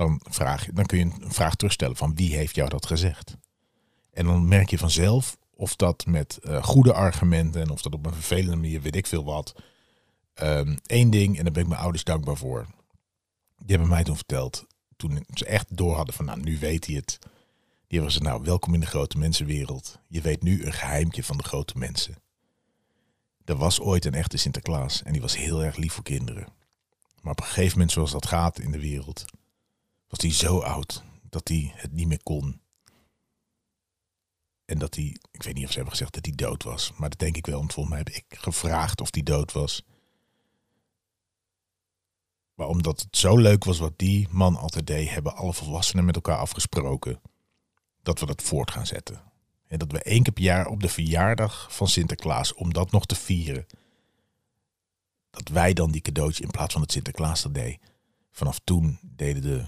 dan, 0.00 0.20
vraag, 0.24 0.66
dan 0.72 0.86
kun 0.86 0.98
je 0.98 1.04
een 1.04 1.32
vraag 1.32 1.54
terugstellen 1.54 1.96
van 1.96 2.14
wie 2.14 2.36
heeft 2.36 2.54
jou 2.54 2.68
dat 2.68 2.86
gezegd? 2.86 3.36
En 4.20 4.26
dan 4.26 4.48
merk 4.48 4.70
je 4.70 4.78
vanzelf 4.78 5.36
of 5.54 5.76
dat 5.76 6.06
met 6.06 6.38
uh, 6.42 6.62
goede 6.62 6.92
argumenten 6.92 7.60
en 7.60 7.70
of 7.70 7.82
dat 7.82 7.94
op 7.94 8.06
een 8.06 8.14
vervelende 8.14 8.56
manier, 8.56 8.80
weet 8.80 8.96
ik 8.96 9.06
veel 9.06 9.24
wat. 9.24 9.54
Eén 10.34 10.78
ehm, 10.86 11.10
ding, 11.10 11.38
en 11.38 11.44
daar 11.44 11.52
ben 11.52 11.62
ik 11.62 11.68
mijn 11.68 11.80
ouders 11.80 12.04
dankbaar 12.04 12.36
voor. 12.36 12.66
Die 13.58 13.70
hebben 13.70 13.88
mij 13.88 14.04
toen 14.04 14.16
verteld, 14.16 14.66
toen 14.96 15.24
ze 15.34 15.44
echt 15.44 15.76
door 15.76 15.94
hadden 15.94 16.14
van, 16.14 16.24
nou, 16.24 16.40
nu 16.40 16.58
weet 16.58 16.86
hij 16.86 16.94
het. 16.94 17.18
Die 17.20 17.98
hebben 17.98 18.10
gezegd, 18.12 18.24
nou, 18.24 18.42
welkom 18.42 18.74
in 18.74 18.80
de 18.80 18.86
grote 18.86 19.18
mensenwereld. 19.18 19.98
Je 20.08 20.20
weet 20.20 20.42
nu 20.42 20.64
een 20.64 20.72
geheimtje 20.72 21.24
van 21.24 21.36
de 21.36 21.44
grote 21.44 21.78
mensen. 21.78 22.14
Er 23.44 23.56
was 23.56 23.80
ooit 23.80 24.04
een 24.04 24.14
echte 24.14 24.36
Sinterklaas 24.36 25.02
en 25.02 25.12
die 25.12 25.20
was 25.20 25.36
heel 25.36 25.64
erg 25.64 25.76
lief 25.76 25.92
voor 25.92 26.04
kinderen. 26.04 26.46
Maar 27.20 27.32
op 27.32 27.40
een 27.40 27.46
gegeven 27.46 27.72
moment, 27.72 27.92
zoals 27.92 28.10
dat 28.10 28.26
gaat 28.26 28.58
in 28.58 28.72
de 28.72 28.80
wereld, 28.80 29.24
was 30.08 30.20
hij 30.20 30.32
zo 30.32 30.58
oud 30.58 31.04
dat 31.28 31.48
hij 31.48 31.72
het 31.74 31.92
niet 31.92 32.08
meer 32.08 32.22
kon. 32.22 32.60
En 34.70 34.78
dat 34.78 34.94
hij, 34.94 35.16
ik 35.30 35.42
weet 35.42 35.54
niet 35.54 35.64
of 35.64 35.70
ze 35.70 35.74
hebben 35.74 35.92
gezegd 35.92 36.14
dat 36.14 36.26
hij 36.26 36.34
dood 36.34 36.62
was, 36.62 36.92
maar 36.96 37.08
dat 37.08 37.18
denk 37.18 37.36
ik 37.36 37.46
wel, 37.46 37.58
want 37.58 37.72
volgens 37.72 37.94
mij 37.94 38.04
heb 38.04 38.14
ik 38.14 38.38
gevraagd 38.38 39.00
of 39.00 39.08
hij 39.10 39.22
dood 39.22 39.52
was. 39.52 39.82
Maar 42.54 42.66
omdat 42.66 43.00
het 43.00 43.16
zo 43.16 43.36
leuk 43.36 43.64
was 43.64 43.78
wat 43.78 43.92
die 43.98 44.28
man 44.30 44.56
altijd 44.56 44.86
deed, 44.86 45.10
hebben 45.10 45.36
alle 45.36 45.52
volwassenen 45.52 46.04
met 46.04 46.14
elkaar 46.14 46.36
afgesproken 46.36 47.20
dat 48.02 48.20
we 48.20 48.26
dat 48.26 48.42
voort 48.42 48.70
gaan 48.70 48.86
zetten. 48.86 49.22
En 49.66 49.78
dat 49.78 49.92
we 49.92 50.02
één 50.02 50.22
keer 50.22 50.32
per 50.32 50.42
jaar 50.42 50.66
op 50.66 50.80
de 50.80 50.88
verjaardag 50.88 51.74
van 51.74 51.88
Sinterklaas, 51.88 52.54
om 52.54 52.72
dat 52.72 52.90
nog 52.90 53.06
te 53.06 53.14
vieren, 53.14 53.66
dat 55.30 55.48
wij 55.48 55.72
dan 55.72 55.90
die 55.90 56.00
cadeautje 56.00 56.42
in 56.42 56.50
plaats 56.50 56.72
van 56.72 56.82
het 56.82 56.92
Sinterklaas 56.92 57.42
dat 57.42 57.54
deed. 57.54 57.78
Vanaf 58.30 58.60
toen 58.64 58.98
deden 59.02 59.42
de 59.42 59.66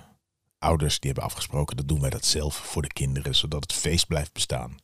ouders 0.58 1.00
die 1.00 1.10
hebben 1.10 1.28
afgesproken, 1.28 1.76
dat 1.76 1.88
doen 1.88 2.00
wij 2.00 2.10
dat 2.10 2.25
zelf 2.25 2.55
voor 2.56 2.82
de 2.82 2.93
kinderen, 2.93 3.34
zodat 3.34 3.62
het 3.62 3.72
feest 3.72 4.06
blijft 4.06 4.32
bestaan. 4.32 4.76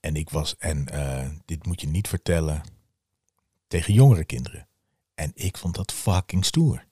En 0.00 0.16
ik 0.16 0.30
was, 0.30 0.56
en 0.56 0.86
uh, 0.92 1.28
dit 1.44 1.66
moet 1.66 1.80
je 1.80 1.88
niet 1.88 2.08
vertellen 2.08 2.62
tegen 3.66 3.94
jongere 3.94 4.24
kinderen. 4.24 4.68
En 5.14 5.30
ik 5.34 5.56
vond 5.56 5.74
dat 5.74 5.92
fucking 5.92 6.44
stoer. 6.44 6.86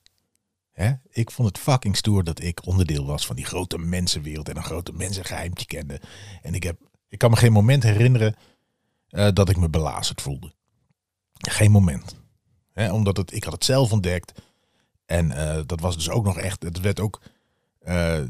Hè? 0.71 0.93
Ik 1.09 1.31
vond 1.31 1.47
het 1.47 1.57
fucking 1.57 1.97
stoer 1.97 2.23
dat 2.23 2.41
ik 2.41 2.65
onderdeel 2.65 3.05
was 3.05 3.25
van 3.25 3.35
die 3.35 3.45
grote 3.45 3.77
mensenwereld 3.77 4.49
en 4.49 4.57
een 4.57 4.63
grote 4.63 4.93
mensengeheimtje 4.93 5.65
kende. 5.65 6.01
En 6.41 6.53
ik, 6.53 6.63
heb, 6.63 6.79
ik 7.07 7.17
kan 7.17 7.29
me 7.29 7.35
geen 7.35 7.51
moment 7.51 7.83
herinneren 7.83 8.35
uh, 9.09 9.27
dat 9.33 9.49
ik 9.49 9.57
me 9.57 9.69
belazerd 9.69 10.21
voelde. 10.21 10.53
Geen 11.33 11.71
moment. 11.71 12.15
Hè? 12.73 12.93
Omdat 12.93 13.17
het, 13.17 13.33
ik 13.33 13.43
had 13.43 13.53
het 13.53 13.65
zelf 13.65 13.91
ontdekt. 13.91 14.41
En 15.05 15.31
uh, 15.31 15.59
dat 15.65 15.79
was 15.79 15.95
dus 15.95 16.09
ook 16.09 16.25
nog 16.25 16.37
echt, 16.37 16.63
het 16.63 16.79
werd 16.79 16.99
ook 16.99 17.21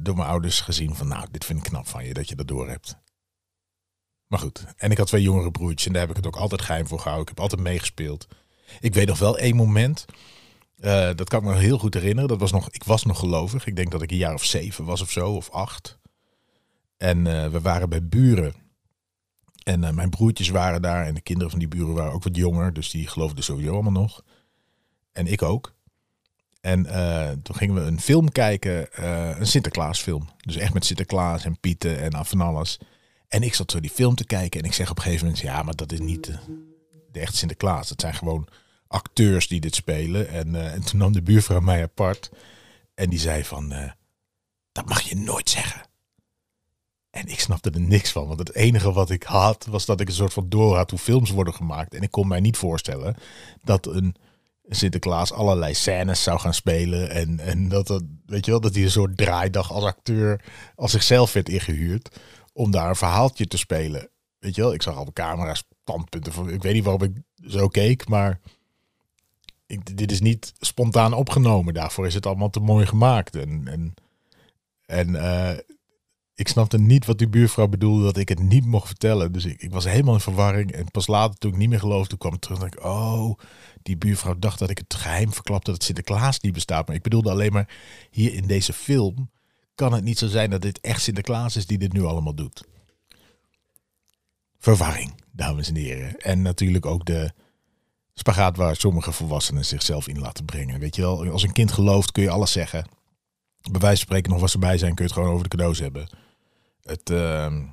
door 0.02 0.16
mijn 0.16 0.30
ouders 0.30 0.60
gezien 0.60 0.96
van 0.96 1.08
nou, 1.08 1.28
dit 1.32 1.46
vind 1.46 1.60
ik 1.60 1.66
knap 1.66 1.88
van 1.88 2.06
je 2.06 2.14
dat 2.14 2.30
je 2.30 2.36
dat 2.36 2.48
door 2.48 2.70
hebt. 2.70 2.98
Maar 4.28 4.40
goed, 4.40 4.66
en 4.78 4.92
ik 4.92 4.98
had 4.98 5.08
twee 5.08 5.22
jongere 5.22 5.52
broertjes 5.52 5.86
en 5.86 5.92
daar 5.92 6.02
heb 6.02 6.10
ik 6.10 6.16
het 6.16 6.28
ook 6.28 6.36
altijd 6.36 6.62
geheim 6.62 6.88
voor 6.88 7.00
gehouden. 7.00 7.22
Ik 7.22 7.36
heb 7.36 7.40
altijd 7.40 7.62
meegespeeld. 7.62 8.28
Ik 8.80 8.94
weet 8.94 9.08
nog 9.08 9.20
wel 9.20 9.38
één 9.38 9.56
moment, 9.56 10.06
uh, 10.80 11.10
dat 11.16 11.30
kan 11.30 11.40
ik 11.40 11.46
me 11.46 11.56
heel 11.56 11.78
goed 11.78 11.94
herinneren. 11.94 12.30
Dat 12.30 12.40
was 12.40 12.52
nog, 12.52 12.70
ik 12.70 12.84
was 12.84 13.04
nog 13.04 13.20
gelovig. 13.20 13.66
Ik 13.66 13.76
denk 13.76 13.92
dat 13.92 14.02
ik 14.02 14.12
een 14.12 14.18
jaar 14.18 14.34
of 14.34 14.44
zeven 14.44 14.86
was 14.86 15.02
of 15.02 15.12
zo, 15.12 15.32
of 15.32 15.50
acht. 15.50 16.00
En 16.98 17.26
uh, 17.26 17.48
we 17.48 17.62
waren 17.62 17.90
bij 17.90 18.08
buren. 18.08 18.54
En 19.64 19.96
mijn 19.96 20.10
broertjes 20.10 20.50
waren 20.50 20.82
daar 20.82 21.06
en 21.06 21.14
de 21.14 21.22
kinderen 21.22 21.50
van 21.50 21.60
die 21.60 21.68
buren 21.68 21.94
waren 21.94 22.14
ook 22.14 22.24
wat 22.24 22.36
jonger. 22.36 22.74
Dus 22.74 22.90
die 22.90 23.08
geloofden 23.08 23.44
sowieso 23.44 23.74
allemaal 23.74 23.92
nog. 23.92 24.24
En 25.12 25.28
ik 25.28 25.42
ook. 25.42 25.76
En 26.62 26.84
toen 27.44 27.56
gingen 27.56 27.76
we 27.76 27.82
een 27.82 28.02
film 28.02 28.32
kijken, 28.32 28.88
een 29.40 29.48
Sinterklaasfilm. 29.48 30.30
Dus 30.38 30.56
echt 30.56 30.74
met 30.74 30.86
Sinterklaas 30.86 31.46
en 31.46 31.60
Pieten 31.60 32.00
en 32.00 32.26
van 32.26 32.42
alles. 32.42 32.80
En 33.28 33.44
ik 33.44 33.54
zat 33.54 33.72
zo 33.72 33.80
die 33.80 33.90
film 33.90 34.16
te 34.16 34.26
kijken 34.26 34.60
en 34.60 34.66
ik 34.66 34.74
zeg 34.74 34.90
op 34.90 34.98
een 34.98 35.04
gegeven 35.04 35.26
moment, 35.26 35.44
ja, 35.44 35.64
maar 35.64 35.76
dat 35.76 35.92
is 35.92 36.00
niet 36.00 36.24
de, 36.24 36.38
de 37.12 37.20
echte 37.20 37.38
Sinterklaas. 37.38 37.90
Dat 37.90 38.02
zijn 38.02 38.14
gewoon 38.14 38.48
acteurs 38.88 39.48
die 39.48 39.60
dit 39.60 39.76
spelen. 39.76 40.30
En, 40.30 40.54
uh, 40.54 40.74
en 40.74 40.86
toen 40.86 41.00
nam 41.00 41.14
de 41.14 41.22
buurvrouw 41.22 41.60
mij 41.60 41.84
apart 41.84 42.30
en 42.94 43.10
die 43.10 43.20
zei 43.20 43.44
van, 43.44 43.94
dat 44.72 44.90
mag 44.90 45.02
je 45.02 45.16
nooit 45.16 45.50
zeggen. 45.50 45.82
En 47.10 47.28
ik 47.28 47.40
snapte 47.40 47.70
er 47.70 47.80
niks 47.80 48.12
van, 48.12 48.28
want 48.28 48.40
het 48.40 48.56
enige 48.56 48.92
wat 48.92 49.10
ik 49.10 49.24
had, 49.24 49.66
was 49.66 49.86
dat 49.86 50.02
ik 50.02 50.08
een 50.08 50.14
soort 50.14 50.34
van 50.34 50.50
door 50.50 50.76
had 50.76 50.90
hoe 50.90 51.00
films 51.00 51.30
worden 51.30 51.54
gemaakt. 51.54 51.94
En 51.94 52.02
ik 52.02 52.12
kon 52.12 52.28
mij 52.28 52.40
niet 52.40 52.58
voorstellen 52.58 53.16
dat 53.64 53.86
een 53.86 54.16
Sinterklaas 54.70 55.32
allerlei 55.32 55.74
scènes 55.74 56.24
zou 56.24 56.40
gaan 56.40 56.54
spelen. 56.54 57.10
En, 57.10 57.40
en 57.40 57.70
dat, 57.70 57.88
dat, 57.88 58.04
weet 58.26 58.46
je 58.46 58.52
wel, 58.52 58.60
dat 58.60 58.74
hij 58.74 58.84
een 58.84 58.92
soort 58.92 59.18
draaidag 59.18 59.72
als 59.72 59.84
acteur 59.84 60.42
als 60.76 60.92
zichzelf 60.92 61.34
werd 61.34 61.50
ingehuurd. 61.50 62.20
Om 62.58 62.72
daar 62.72 62.90
een 62.90 62.96
verhaaltje 62.96 63.48
te 63.48 63.58
spelen. 63.58 64.10
Weet 64.40 64.56
je 64.56 64.62
wel, 64.62 64.74
ik 64.74 64.82
zag 64.82 64.96
al 64.96 65.14
camera's, 65.14 65.64
standpunten. 65.82 66.54
Ik 66.54 66.62
weet 66.62 66.74
niet 66.74 66.84
waarom 66.84 67.04
ik 67.04 67.12
zo 67.52 67.68
keek, 67.68 68.08
maar 68.08 68.40
ik, 69.66 69.98
dit 69.98 70.12
is 70.12 70.22
niet 70.22 70.54
spontaan 70.60 71.14
opgenomen. 71.14 71.74
Daarvoor 71.74 72.06
is 72.06 72.14
het 72.14 72.26
allemaal 72.26 72.50
te 72.50 72.60
mooi 72.60 72.86
gemaakt. 72.86 73.36
En, 73.36 73.68
en, 73.68 73.94
en 74.86 75.10
uh, 75.10 75.58
ik 76.36 76.48
snapte 76.48 76.80
niet 76.80 77.06
wat 77.06 77.18
die 77.18 77.30
buurvrouw 77.30 77.68
bedoelde 77.68 78.04
dat 78.04 78.18
ik 78.18 78.30
het 78.30 78.40
niet 78.40 78.66
mocht 78.66 78.88
vertellen. 78.88 79.32
Dus 79.32 79.46
ik, 79.46 79.62
ik 79.62 79.72
was 79.72 79.86
helemaal 79.86 80.14
in 80.14 80.20
verwarring. 80.20 80.72
En 80.72 80.92
pas 80.92 81.08
later, 81.08 81.38
toen 81.38 81.52
ik 81.52 81.58
niet 81.58 81.70
meer 81.70 81.80
geloofde, 81.80 82.18
kwam 82.18 82.34
ik 82.34 82.40
terug. 82.40 82.60
En 82.60 82.68
ik, 82.68 82.84
oh, 82.84 83.40
die 83.82 83.98
buurvrouw 83.98 84.40
dacht 84.40 84.60
dat 84.60 84.70
ik 84.70 84.78
het 84.78 84.94
geheim 84.94 85.34
verklapte 85.34 85.72
dat 85.72 85.84
Sinterklaas 85.84 86.40
niet 86.40 86.54
bestaat. 86.54 86.88
Maar 86.88 86.96
ik 86.96 87.04
bedoelde 87.04 87.30
alleen 87.30 87.54
maar, 87.54 87.70
hier 88.10 88.34
in 88.34 88.48
deze 88.48 88.74
film 88.74 89.30
kan 89.78 89.94
het 89.94 90.04
niet 90.04 90.18
zo 90.18 90.28
zijn 90.28 90.50
dat 90.50 90.62
dit 90.62 90.80
echt 90.82 91.02
Sinterklaas 91.02 91.56
is 91.56 91.66
die 91.66 91.78
dit 91.78 91.94
nu 91.94 92.04
allemaal 92.04 92.36
doet. 92.36 92.64
Verwarring, 94.58 95.24
dames 95.32 95.68
en 95.68 95.76
heren. 95.76 96.18
En 96.18 96.42
natuurlijk 96.42 96.86
ook 96.86 97.06
de 97.06 97.32
spagaat 98.14 98.58
waar 98.58 98.76
sommige 98.76 99.12
volwassenen 99.12 99.66
zichzelf 99.66 100.08
in 100.08 100.20
laten 100.20 100.46
brengen. 100.46 100.80
Weet 100.80 100.96
je 100.96 101.02
wel, 101.02 101.32
als 101.32 101.44
een 101.44 101.52
kind 101.52 101.72
gelooft 101.72 102.12
kun 102.12 102.24
je 102.24 102.30
alles 102.30 102.52
zeggen. 102.52 102.88
Bij 103.72 103.80
wijze 103.80 103.98
van 103.98 104.06
spreken 104.06 104.32
nog 104.32 104.40
wat 104.40 104.50
ze 104.50 104.60
bij 104.60 104.78
zijn, 104.78 104.96
kun 104.96 105.06
je 105.06 105.10
het 105.10 105.20
gewoon 105.20 105.34
over 105.34 105.50
de 105.50 105.58
cadeaus 105.58 105.80
hebben. 105.80 106.08
Het, 106.82 107.10
uh, 107.10 107.64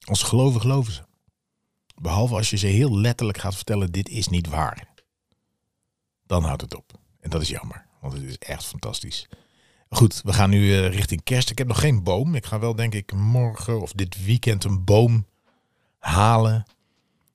geloven, 0.00 0.60
geloven 0.60 0.92
ze. 0.92 1.02
Behalve 1.94 2.34
als 2.34 2.50
je 2.50 2.56
ze 2.56 2.66
heel 2.66 2.98
letterlijk 2.98 3.38
gaat 3.38 3.54
vertellen, 3.54 3.92
dit 3.92 4.08
is 4.08 4.28
niet 4.28 4.48
waar. 4.48 4.88
Dan 6.26 6.44
houdt 6.44 6.62
het 6.62 6.74
op. 6.74 6.92
En 7.20 7.30
dat 7.30 7.42
is 7.42 7.48
jammer, 7.48 7.86
want 8.00 8.12
het 8.12 8.22
is 8.22 8.38
echt 8.38 8.64
fantastisch. 8.64 9.28
Goed, 9.90 10.20
we 10.24 10.32
gaan 10.32 10.50
nu 10.50 10.60
uh, 10.60 10.88
richting 10.88 11.22
kerst. 11.22 11.50
Ik 11.50 11.58
heb 11.58 11.66
nog 11.66 11.80
geen 11.80 12.02
boom. 12.02 12.34
Ik 12.34 12.46
ga 12.46 12.58
wel 12.58 12.74
denk 12.74 12.94
ik 12.94 13.12
morgen 13.12 13.80
of 13.80 13.92
dit 13.92 14.24
weekend 14.24 14.64
een 14.64 14.84
boom 14.84 15.26
halen. 15.98 16.66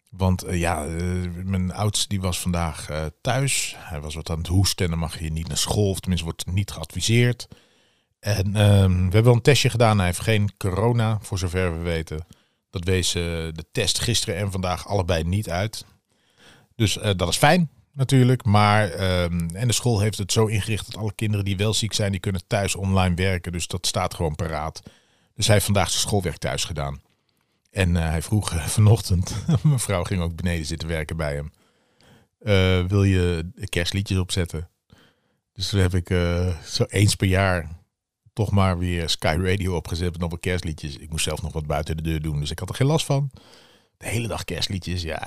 Want 0.10 0.46
uh, 0.46 0.60
ja, 0.60 0.86
uh, 0.86 1.30
mijn 1.44 1.74
oudste 1.74 2.08
die 2.08 2.22
was 2.22 2.40
vandaag 2.40 2.90
thuis. 3.22 3.76
Hij 3.78 4.02
was 4.02 4.16
wat 4.16 4.30
aan 4.30 4.38
het 4.38 4.48
hoesten 4.48 4.86
en 4.86 4.92
dan 4.92 5.00
mag 5.00 5.20
je 5.20 5.32
niet 5.32 5.48
naar 5.48 5.58
school. 5.58 5.90
Of 5.90 6.00
tenminste 6.00 6.26
wordt 6.26 6.46
niet 6.46 6.72
geadviseerd. 6.72 7.48
En 8.20 8.56
ehm, 8.56 8.96
we 8.96 9.02
hebben 9.02 9.24
wel 9.24 9.34
een 9.34 9.42
testje 9.42 9.70
gedaan. 9.70 9.98
Hij 9.98 10.06
heeft 10.06 10.20
geen 10.20 10.58
corona, 10.58 11.20
voor 11.22 11.38
zover 11.38 11.78
we 11.78 11.84
weten. 11.84 12.26
Dat 12.70 12.84
wees 12.84 13.12
de 13.12 13.66
test 13.72 14.00
gisteren 14.00 14.36
en 14.36 14.52
vandaag 14.52 14.88
allebei 14.88 15.24
niet 15.24 15.50
uit. 15.50 15.86
Dus 16.76 16.94
dat 16.94 17.28
is 17.30 17.38
fijn 17.38 17.70
natuurlijk. 17.94 18.46
Maar, 18.46 18.90
ehm, 18.90 19.48
en 19.54 19.68
de 19.68 19.74
school 19.74 20.00
heeft 20.00 20.18
het 20.18 20.32
zo 20.32 20.46
ingericht 20.46 20.86
dat 20.86 20.98
alle 20.98 21.14
kinderen 21.16 21.46
die 21.46 21.58
wel 21.58 21.74
ziek 21.74 21.94
zijn, 21.94 22.12
die 22.12 22.20
kunnen 22.20 22.48
thuis 22.48 22.76
online 22.76 23.16
werken. 23.16 23.52
Dus 23.52 23.68
dat 23.68 23.88
staat 23.88 24.14
gewoon 24.14 24.36
paraat. 24.36 24.82
Dus 25.36 25.46
hij 25.46 25.54
heeft 25.54 25.66
vandaag 25.66 25.90
zijn 25.90 26.02
schoolwerk 26.02 26.38
thuis 26.38 26.64
gedaan. 26.64 27.02
En 27.72 27.96
uh, 27.96 28.10
hij 28.10 28.22
vroeg 28.22 28.54
uh, 28.54 28.66
vanochtend, 28.78 29.36
mijn 29.64 29.80
vrouw 29.80 30.04
ging 30.04 30.22
ook 30.22 30.36
beneden 30.36 30.66
zitten 30.66 30.88
werken 30.88 31.18
bij 31.18 31.36
hem. 31.36 31.52
Uh, 32.42 32.88
wil 32.90 33.04
je 33.04 33.52
kerstliedjes 33.70 34.18
opzetten? 34.18 34.70
Dus 35.54 35.70
toen 35.70 35.80
heb 35.80 35.96
ik 35.96 36.08
zo 36.66 36.84
eens 36.84 37.16
per 37.16 37.28
jaar 37.28 37.82
toch 38.34 38.52
maar 38.52 38.78
weer 38.78 39.10
Sky 39.10 39.38
Radio 39.42 39.76
opgezet 39.76 40.20
met 40.20 40.32
wat 40.32 40.40
kerstliedjes. 40.40 40.98
Ik 40.98 41.10
moest 41.10 41.24
zelf 41.24 41.42
nog 41.42 41.54
wat 41.54 41.68
buiten 41.68 41.98
de 41.98 42.04
deur 42.04 42.22
doen, 42.22 42.40
dus 42.40 42.52
ik 42.52 42.60
had 42.60 42.70
er 42.70 42.76
geen 42.76 42.88
last 42.88 43.06
van. 43.06 43.32
De 43.98 44.08
hele 44.08 44.28
dag 44.28 44.44
kerstliedjes, 44.44 45.02
ja, 45.02 45.20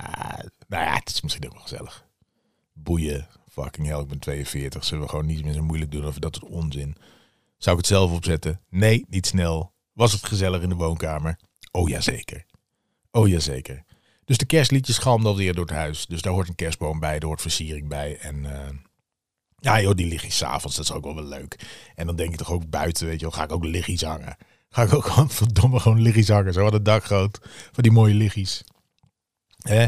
nou 0.67 0.83
ja, 0.83 0.93
het 0.93 1.09
is 1.09 1.21
misschien 1.21 1.45
ook 1.45 1.53
wel 1.53 1.61
gezellig 1.61 2.06
boeien. 2.83 3.27
Fucking 3.51 3.87
hell, 3.87 3.99
ik 3.99 4.07
ben 4.07 4.19
42. 4.19 4.83
Zullen 4.83 5.03
we 5.03 5.09
gewoon 5.09 5.25
niet 5.25 5.43
meer 5.43 5.53
zo 5.53 5.63
moeilijk 5.63 5.91
doen 5.91 6.05
of 6.05 6.19
dat 6.19 6.35
is 6.35 6.49
onzin. 6.49 6.95
Zou 7.57 7.77
ik 7.77 7.81
het 7.81 7.91
zelf 7.91 8.11
opzetten? 8.11 8.61
Nee, 8.69 9.05
niet 9.09 9.25
snel. 9.25 9.73
Was 9.93 10.11
het 10.11 10.25
gezellig 10.25 10.61
in 10.61 10.69
de 10.69 10.75
woonkamer? 10.75 11.39
Oh 11.71 11.89
ja, 11.89 12.01
zeker. 12.01 12.45
Oh 13.11 13.27
ja, 13.27 13.39
zeker. 13.39 13.83
Dus 14.25 14.37
de 14.37 14.45
kerstliedjes 14.45 14.97
galmden 14.97 15.31
alweer 15.31 15.53
door 15.53 15.65
het 15.65 15.75
huis. 15.75 16.05
Dus 16.05 16.21
daar 16.21 16.33
hoort 16.33 16.47
een 16.47 16.55
kerstboom 16.55 16.99
bij, 16.99 17.19
daar 17.19 17.27
hoort 17.27 17.41
versiering 17.41 17.87
bij. 17.87 18.17
En 18.17 18.43
uh, 18.43 18.69
ja 19.59 19.81
joh, 19.81 19.95
die 19.95 20.07
liggies 20.07 20.37
s'avonds, 20.37 20.75
dat 20.75 20.85
is 20.85 20.91
ook 20.91 21.03
wel 21.03 21.15
wel 21.15 21.23
leuk. 21.23 21.59
En 21.95 22.05
dan 22.05 22.15
denk 22.15 22.31
ik 22.31 22.37
toch 22.37 22.51
ook 22.51 22.69
buiten, 22.69 23.05
weet 23.05 23.19
je 23.19 23.25
wel, 23.25 23.35
ga 23.35 23.43
ik 23.43 23.51
ook 23.51 23.65
liggies 23.65 24.01
hangen. 24.01 24.37
Ga 24.69 24.83
ik 24.83 24.93
ook 24.93 25.05
gewoon 25.11 25.29
verdomme 25.29 25.79
gewoon 25.79 26.01
liggies 26.01 26.29
hangen. 26.29 26.53
Zo 26.53 26.63
wat 26.63 26.73
een 26.73 26.83
dak 26.83 27.03
groot 27.03 27.39
van 27.71 27.83
die 27.83 27.91
mooie 27.91 28.13
liggies. 28.13 28.63
Hè? 29.57 29.79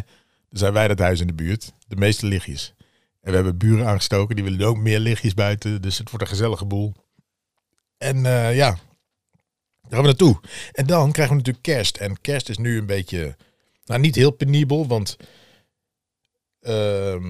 Dan 0.50 0.60
zijn 0.60 0.74
wij 0.74 0.88
dat 0.88 1.00
huis 1.00 1.19
in 1.19 1.27
de 1.27 1.34
buurt. 1.34 1.74
De 1.88 1.96
meeste 1.96 2.25
lichtjes. 2.25 2.74
We 3.30 3.36
hebben 3.36 3.58
buren 3.58 3.88
aangestoken, 3.88 4.36
die 4.36 4.44
willen 4.44 4.68
ook 4.68 4.78
meer 4.78 5.00
lichtjes 5.00 5.34
buiten. 5.34 5.82
Dus 5.82 5.98
het 5.98 6.10
wordt 6.10 6.26
een 6.26 6.32
gezellige 6.32 6.66
boel. 6.66 6.94
En 7.98 8.18
uh, 8.18 8.56
ja, 8.56 8.70
daar 8.70 8.80
gaan 9.90 10.02
we 10.02 10.06
naartoe. 10.06 10.40
En 10.72 10.86
dan 10.86 11.12
krijgen 11.12 11.36
we 11.36 11.42
natuurlijk 11.42 11.66
kerst. 11.66 11.98
En 11.98 12.22
kerst 12.22 12.50
is 12.50 12.58
nu 12.58 12.78
een 12.78 12.86
beetje, 12.86 13.36
nou 13.86 14.00
niet 14.00 14.16
heel 14.16 14.32
penibel, 14.32 14.88
want 14.88 15.18
uh, 16.62 17.22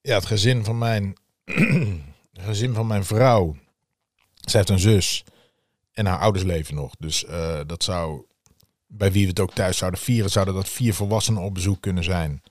ja, 0.00 0.14
het 0.14 0.26
gezin 0.26 0.64
van 0.64 0.78
mijn, 0.78 1.14
gezin 2.48 2.74
van 2.74 2.86
mijn 2.86 3.04
vrouw, 3.04 3.56
zij 4.34 4.60
heeft 4.60 4.68
een 4.68 4.78
zus 4.78 5.24
en 5.92 6.06
haar 6.06 6.18
ouders 6.18 6.44
leven 6.44 6.74
nog. 6.74 6.94
Dus 6.98 7.24
uh, 7.24 7.60
dat 7.66 7.82
zou, 7.82 8.24
bij 8.86 9.12
wie 9.12 9.22
we 9.22 9.28
het 9.28 9.40
ook 9.40 9.54
thuis 9.54 9.76
zouden 9.76 10.00
vieren, 10.00 10.30
zouden 10.30 10.54
dat 10.54 10.68
vier 10.68 10.94
volwassenen 10.94 11.42
op 11.42 11.54
bezoek 11.54 11.80
kunnen 11.80 12.04
zijn. 12.04 12.42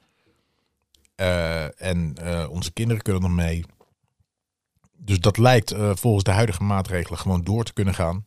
Uh, 1.16 1.82
en 1.82 2.16
uh, 2.22 2.46
onze 2.50 2.72
kinderen 2.72 3.02
kunnen 3.02 3.24
er 3.24 3.32
mee. 3.32 3.66
Dus 4.98 5.20
dat 5.20 5.38
lijkt 5.38 5.74
uh, 5.74 5.96
volgens 5.96 6.24
de 6.24 6.32
huidige 6.32 6.64
maatregelen 6.64 7.20
gewoon 7.20 7.44
door 7.44 7.64
te 7.64 7.74
kunnen 7.74 7.94
gaan. 7.94 8.26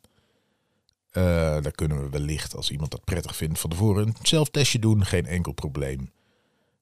daar 1.10 1.70
kunnen 1.70 2.02
we 2.02 2.08
wellicht, 2.08 2.56
als 2.56 2.70
iemand 2.70 2.90
dat 2.90 3.04
prettig 3.04 3.36
vindt, 3.36 3.58
van 3.58 3.70
tevoren 3.70 4.06
een 4.06 4.16
zelftestje 4.22 4.78
doen. 4.78 5.04
Geen 5.04 5.26
enkel 5.26 5.52
probleem. 5.52 6.10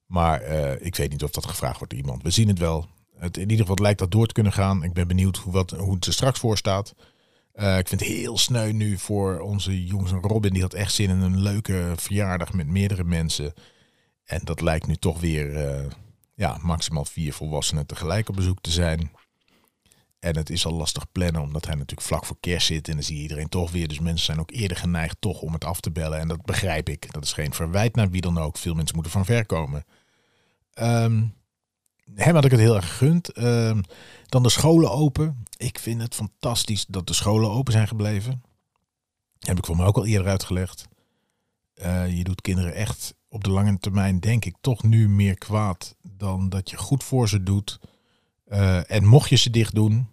Maar 0.06 0.42
ik 0.80 0.96
weet 0.96 1.10
niet 1.10 1.22
of 1.22 1.30
dat 1.30 1.46
gevraagd 1.46 1.78
wordt 1.78 1.92
door 1.92 2.02
iemand. 2.02 2.22
We 2.22 2.30
zien 2.30 2.48
het 2.48 2.58
wel. 2.58 2.86
Het, 3.16 3.36
in 3.36 3.50
ieder 3.50 3.66
geval 3.66 3.82
lijkt 3.82 3.98
dat 3.98 4.10
door 4.10 4.26
te 4.26 4.32
kunnen 4.32 4.52
gaan. 4.52 4.82
Ik 4.82 4.92
ben 4.92 5.08
benieuwd 5.08 5.36
hoe, 5.36 5.52
wat, 5.52 5.70
hoe 5.70 5.94
het 5.94 6.06
er 6.06 6.12
straks 6.12 6.38
voor 6.38 6.56
staat. 6.56 6.94
ik 7.54 7.88
vind 7.88 8.00
het 8.00 8.08
heel 8.08 8.38
sneu 8.38 8.72
nu 8.72 8.98
voor 8.98 9.40
onze 9.40 9.84
jongens 9.84 10.12
en 10.12 10.20
Robin. 10.20 10.52
Die 10.52 10.62
had 10.62 10.74
echt 10.74 10.94
zin 10.94 11.10
in 11.10 11.20
een 11.20 11.40
leuke 11.40 11.92
verjaardag 11.96 12.52
met 12.52 12.66
meerdere 12.66 13.04
mensen. 13.04 13.54
En 14.24 14.40
dat 14.44 14.60
lijkt 14.60 14.86
nu 14.86 14.96
toch 14.96 15.20
weer 15.20 15.50
uh, 15.84 15.90
ja, 16.34 16.58
maximaal 16.62 17.04
vier 17.04 17.32
volwassenen 17.32 17.86
tegelijk 17.86 18.28
op 18.28 18.36
bezoek 18.36 18.60
te 18.60 18.70
zijn. 18.70 19.10
En 20.18 20.36
het 20.36 20.50
is 20.50 20.66
al 20.66 20.72
lastig 20.72 21.12
plannen, 21.12 21.42
omdat 21.42 21.66
hij 21.66 21.74
natuurlijk 21.74 22.06
vlak 22.06 22.24
voor 22.24 22.36
kerst 22.40 22.66
zit. 22.66 22.88
En 22.88 22.94
dan 22.94 23.02
zie 23.02 23.16
je 23.16 23.22
iedereen 23.22 23.48
toch 23.48 23.70
weer. 23.70 23.88
Dus 23.88 24.00
mensen 24.00 24.24
zijn 24.24 24.40
ook 24.40 24.50
eerder 24.50 24.76
geneigd 24.76 25.16
toch 25.20 25.40
om 25.40 25.52
het 25.52 25.64
af 25.64 25.80
te 25.80 25.90
bellen. 25.90 26.18
En 26.18 26.28
dat 26.28 26.44
begrijp 26.44 26.88
ik. 26.88 27.12
Dat 27.12 27.24
is 27.24 27.32
geen 27.32 27.54
verwijt 27.54 27.94
naar 27.94 28.10
wie 28.10 28.20
dan 28.20 28.38
ook. 28.38 28.56
Veel 28.56 28.74
mensen 28.74 28.94
moeten 28.94 29.12
van 29.12 29.24
ver 29.24 29.46
komen. 29.46 29.84
Um, 30.74 31.34
hem 32.14 32.34
had 32.34 32.44
ik 32.44 32.50
het 32.50 32.60
heel 32.60 32.76
erg 32.76 32.88
gegund. 32.88 33.38
Um, 33.38 33.80
dan 34.26 34.42
de 34.42 34.48
scholen 34.48 34.90
open. 34.90 35.44
Ik 35.56 35.78
vind 35.78 36.02
het 36.02 36.14
fantastisch 36.14 36.86
dat 36.88 37.06
de 37.06 37.14
scholen 37.14 37.50
open 37.50 37.72
zijn 37.72 37.88
gebleven. 37.88 38.42
Heb 39.38 39.58
ik 39.58 39.66
voor 39.66 39.76
mij 39.76 39.86
ook 39.86 39.96
al 39.96 40.06
eerder 40.06 40.28
uitgelegd. 40.28 40.86
Uh, 41.74 42.16
je 42.16 42.24
doet 42.24 42.40
kinderen 42.40 42.74
echt 42.74 43.14
op 43.34 43.44
de 43.44 43.50
lange 43.50 43.78
termijn 43.78 44.20
denk 44.20 44.44
ik 44.44 44.54
toch 44.60 44.82
nu 44.82 45.08
meer 45.08 45.38
kwaad 45.38 45.96
dan 46.02 46.48
dat 46.48 46.70
je 46.70 46.76
goed 46.76 47.04
voor 47.04 47.28
ze 47.28 47.42
doet. 47.42 47.80
Uh, 48.48 48.90
en 48.90 49.04
mocht 49.04 49.28
je 49.28 49.36
ze 49.36 49.50
dicht 49.50 49.74
doen, 49.74 50.08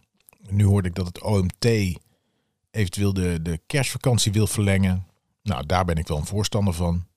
nu 0.49 0.65
hoorde 0.65 0.87
ik 0.87 0.95
dat 0.95 1.05
het 1.05 1.21
OMT 1.21 1.65
eventueel 2.71 3.13
de, 3.13 3.41
de 3.41 3.61
kerstvakantie 3.67 4.31
wil 4.31 4.47
verlengen. 4.47 5.07
Nou, 5.43 5.65
daar 5.65 5.85
ben 5.85 5.95
ik 5.95 6.07
wel 6.07 6.17
een 6.17 6.25
voorstander 6.25 6.73
van. 6.73 7.07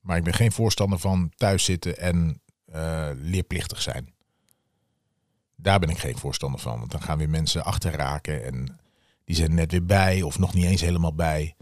Maar 0.00 0.16
ik 0.16 0.24
ben 0.24 0.34
geen 0.34 0.52
voorstander 0.52 0.98
van 0.98 1.32
thuis 1.36 1.64
zitten 1.64 1.98
en 1.98 2.40
uh, 2.74 3.08
leerplichtig 3.14 3.82
zijn. 3.82 4.14
Daar 5.56 5.78
ben 5.78 5.88
ik 5.88 5.98
geen 5.98 6.18
voorstander 6.18 6.60
van, 6.60 6.78
want 6.78 6.90
dan 6.90 7.02
gaan 7.02 7.18
weer 7.18 7.30
mensen 7.30 7.64
achterraken 7.64 8.44
en 8.44 8.78
die 9.24 9.36
zijn 9.36 9.54
net 9.54 9.70
weer 9.70 9.86
bij 9.86 10.22
of 10.22 10.38
nog 10.38 10.54
niet 10.54 10.64
eens 10.64 10.80
helemaal 10.80 11.14
bij. 11.14 11.56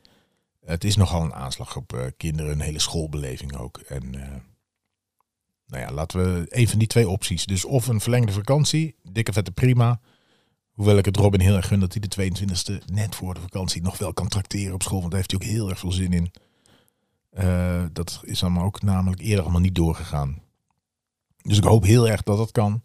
Het 0.65 0.85
is 0.85 0.97
nogal 0.97 1.23
een 1.23 1.35
aanslag 1.35 1.77
op 1.77 1.93
uh, 1.93 2.07
kinderen, 2.17 2.53
een 2.53 2.61
hele 2.61 2.79
schoolbeleving 2.79 3.57
ook. 3.57 3.79
En 3.79 4.15
uh, 4.15 4.29
nou 5.67 5.83
ja, 5.83 5.93
laten 5.93 6.23
we 6.23 6.47
een 6.49 6.69
van 6.69 6.79
die 6.79 6.89
twee 6.89 7.09
opties. 7.09 7.47
Dus 7.47 7.65
of 7.65 7.87
een 7.87 8.01
verlengde 8.01 8.33
vakantie, 8.33 8.97
dikke 9.03 9.33
vette 9.33 9.53
prima. 9.53 10.01
Hoewel 10.71 10.99
ik 10.99 11.05
het 11.05 11.17
Robin 11.17 11.41
heel 11.41 11.57
erg 11.57 11.67
gun 11.67 11.81
dat 11.81 11.93
hij 11.93 12.03
de 12.09 12.33
22e 12.81 12.85
net 12.93 13.15
voor 13.15 13.35
de 13.35 13.41
vakantie 13.41 13.83
nog 13.83 13.99
wel 13.99 14.13
kan 14.13 14.29
tracteren 14.29 14.75
op 14.75 14.83
school. 14.83 14.99
Want 14.99 15.11
daar 15.11 15.21
heeft 15.21 15.31
hij 15.31 15.41
ook 15.41 15.55
heel 15.55 15.69
erg 15.69 15.79
veel 15.79 15.93
zin 15.93 16.13
in. 16.13 16.31
Uh, 17.33 17.85
dat 17.93 18.21
is 18.23 18.43
allemaal 18.43 18.65
ook 18.65 18.83
namelijk 18.83 19.21
eerder 19.21 19.43
allemaal 19.43 19.61
niet 19.61 19.75
doorgegaan. 19.75 20.43
Dus 21.43 21.57
ik 21.57 21.65
hoop 21.65 21.85
heel 21.85 22.09
erg 22.09 22.23
dat 22.23 22.37
dat 22.37 22.53
kan. 22.53 22.83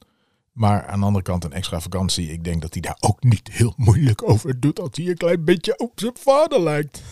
Maar 0.54 0.88
aan 0.88 1.00
de 1.00 1.06
andere 1.06 1.24
kant 1.24 1.44
een 1.44 1.54
extra 1.54 1.80
vakantie. 1.80 2.32
Ik 2.32 2.44
denk 2.44 2.62
dat 2.62 2.74
hij 2.74 2.82
daar 2.82 2.98
ook 3.00 3.24
niet 3.24 3.52
heel 3.52 3.74
moeilijk 3.78 4.30
over 4.30 4.60
doet. 4.60 4.80
Als 4.80 4.90
hij 4.92 5.08
een 5.08 5.18
klein 5.18 5.44
beetje 5.44 5.78
op 5.78 5.92
zijn 5.96 6.18
vader 6.18 6.62
lijkt. 6.62 7.04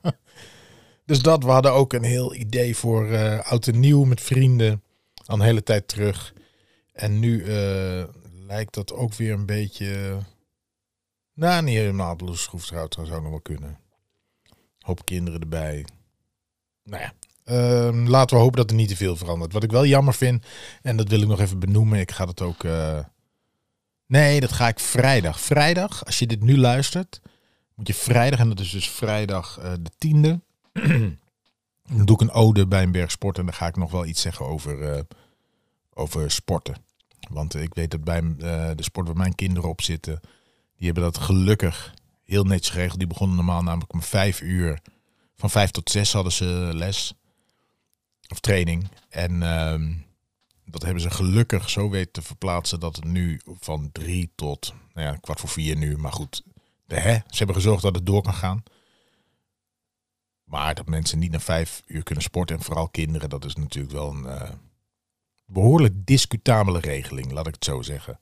dus 1.06 1.22
dat, 1.22 1.44
we 1.44 1.50
hadden 1.50 1.72
ook 1.72 1.92
een 1.92 2.04
heel 2.04 2.34
idee 2.34 2.76
voor 2.76 3.06
uh, 3.06 3.40
oud 3.40 3.66
en 3.66 3.80
nieuw 3.80 4.04
met 4.04 4.20
vrienden. 4.20 4.82
Al 5.26 5.34
een 5.34 5.44
hele 5.44 5.62
tijd 5.62 5.88
terug. 5.88 6.34
En 6.92 7.18
nu 7.18 7.44
uh, 7.44 8.04
lijkt 8.46 8.74
dat 8.74 8.92
ook 8.92 9.14
weer 9.14 9.32
een 9.32 9.46
beetje... 9.46 10.18
Nou, 11.34 11.62
niet 11.62 11.76
helemaal 11.76 12.12
op 12.12 12.26
de 12.26 12.36
schroef 12.36 12.64
zou 12.64 12.88
nog 13.06 13.22
wel 13.22 13.40
kunnen. 13.40 13.78
Hoop 14.78 15.04
kinderen 15.04 15.40
erbij. 15.40 15.84
Nou 16.82 17.02
ja, 17.02 17.12
Uh, 17.44 18.06
laten 18.06 18.36
we 18.36 18.42
hopen 18.42 18.56
dat 18.56 18.70
er 18.70 18.76
niet 18.76 18.88
te 18.88 18.96
veel 18.96 19.16
verandert. 19.16 19.52
Wat 19.52 19.62
ik 19.62 19.70
wel 19.70 19.86
jammer 19.86 20.14
vind, 20.14 20.46
en 20.82 20.96
dat 20.96 21.08
wil 21.08 21.20
ik 21.20 21.28
nog 21.28 21.40
even 21.40 21.58
benoemen. 21.58 21.98
Ik 22.00 22.10
ga 22.10 22.26
het 22.26 22.40
ook. 22.40 22.64
Uh... 22.64 22.98
Nee, 24.06 24.40
dat 24.40 24.52
ga 24.52 24.68
ik 24.68 24.80
vrijdag. 24.80 25.40
Vrijdag, 25.40 26.04
als 26.04 26.18
je 26.18 26.26
dit 26.26 26.42
nu 26.42 26.58
luistert, 26.58 27.20
moet 27.74 27.86
je 27.86 27.94
vrijdag, 27.94 28.38
en 28.38 28.48
dat 28.48 28.60
is 28.60 28.70
dus 28.70 28.90
vrijdag 28.90 29.58
uh, 29.58 29.72
de 29.80 29.90
tiende. 29.98 30.40
dan 31.96 32.04
doe 32.04 32.14
ik 32.16 32.20
een 32.20 32.30
ode 32.30 32.66
bij 32.66 32.82
een 32.82 32.92
berg 32.92 33.10
sport 33.10 33.38
en 33.38 33.44
dan 33.44 33.54
ga 33.54 33.66
ik 33.66 33.76
nog 33.76 33.90
wel 33.90 34.06
iets 34.06 34.20
zeggen 34.20 34.46
over, 34.46 34.96
uh, 34.96 35.00
over 35.94 36.30
sporten. 36.30 36.76
Want 37.30 37.54
ik 37.54 37.74
weet 37.74 37.90
dat 37.90 38.04
bij 38.04 38.22
de 38.74 38.82
sport 38.82 39.06
waar 39.06 39.16
mijn 39.16 39.34
kinderen 39.34 39.68
op 39.68 39.82
zitten, 39.82 40.20
die 40.76 40.86
hebben 40.86 41.02
dat 41.02 41.18
gelukkig 41.18 41.94
heel 42.24 42.44
netjes 42.44 42.70
geregeld. 42.70 42.98
Die 42.98 43.08
begonnen 43.08 43.36
normaal 43.36 43.62
namelijk 43.62 43.92
om 43.92 44.02
vijf 44.02 44.40
uur. 44.40 44.80
Van 45.36 45.50
vijf 45.50 45.70
tot 45.70 45.90
zes 45.90 46.12
hadden 46.12 46.32
ze 46.32 46.70
les. 46.72 47.14
Training. 48.40 48.88
En 49.08 49.32
uh, 49.32 49.80
dat 50.64 50.82
hebben 50.82 51.02
ze 51.02 51.10
gelukkig 51.10 51.70
zo 51.70 51.90
weten 51.90 52.12
te 52.12 52.22
verplaatsen 52.22 52.80
dat 52.80 52.96
het 52.96 53.04
nu 53.04 53.40
van 53.44 53.92
drie 53.92 54.30
tot 54.34 54.74
nou 54.92 55.06
ja, 55.06 55.16
kwart 55.16 55.40
voor 55.40 55.48
vier 55.48 55.76
nu. 55.76 55.96
Maar 55.96 56.12
goed, 56.12 56.42
de, 56.86 57.00
hè, 57.00 57.14
ze 57.14 57.36
hebben 57.36 57.56
gezorgd 57.56 57.82
dat 57.82 57.94
het 57.94 58.06
door 58.06 58.22
kan 58.22 58.34
gaan. 58.34 58.62
Maar 60.44 60.74
dat 60.74 60.88
mensen 60.88 61.18
niet 61.18 61.30
naar 61.30 61.40
vijf 61.40 61.82
uur 61.86 62.02
kunnen 62.02 62.24
sporten 62.24 62.56
en 62.56 62.62
vooral 62.62 62.88
kinderen, 62.88 63.28
dat 63.28 63.44
is 63.44 63.54
natuurlijk 63.54 63.94
wel 63.94 64.10
een 64.10 64.24
uh, 64.24 64.50
behoorlijk 65.46 66.06
discutabele 66.06 66.80
regeling, 66.80 67.32
laat 67.32 67.46
ik 67.46 67.54
het 67.54 67.64
zo 67.64 67.82
zeggen. 67.82 68.20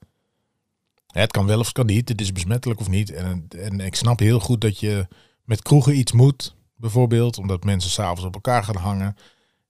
Het 1.07 1.31
kan 1.31 1.47
wel 1.47 1.59
of 1.59 1.65
het 1.67 1.75
kan 1.75 1.87
niet, 1.87 2.09
het 2.09 2.21
is 2.21 2.33
besmettelijk 2.33 2.81
of 2.81 2.89
niet. 2.89 3.11
En, 3.11 3.47
en 3.49 3.81
ik 3.81 3.95
snap 3.95 4.19
heel 4.19 4.41
goed 4.41 4.61
dat 4.61 4.79
je 4.79 5.09
met 5.45 5.63
kroegen 5.63 5.99
iets 5.99 6.13
moet, 6.13 6.55
bijvoorbeeld, 6.77 7.39
omdat 7.39 7.65
mensen 7.65 7.91
s'avonds 7.91 8.25
op 8.25 8.35
elkaar 8.35 8.65
gaan 8.65 8.77
hangen. 8.77 9.17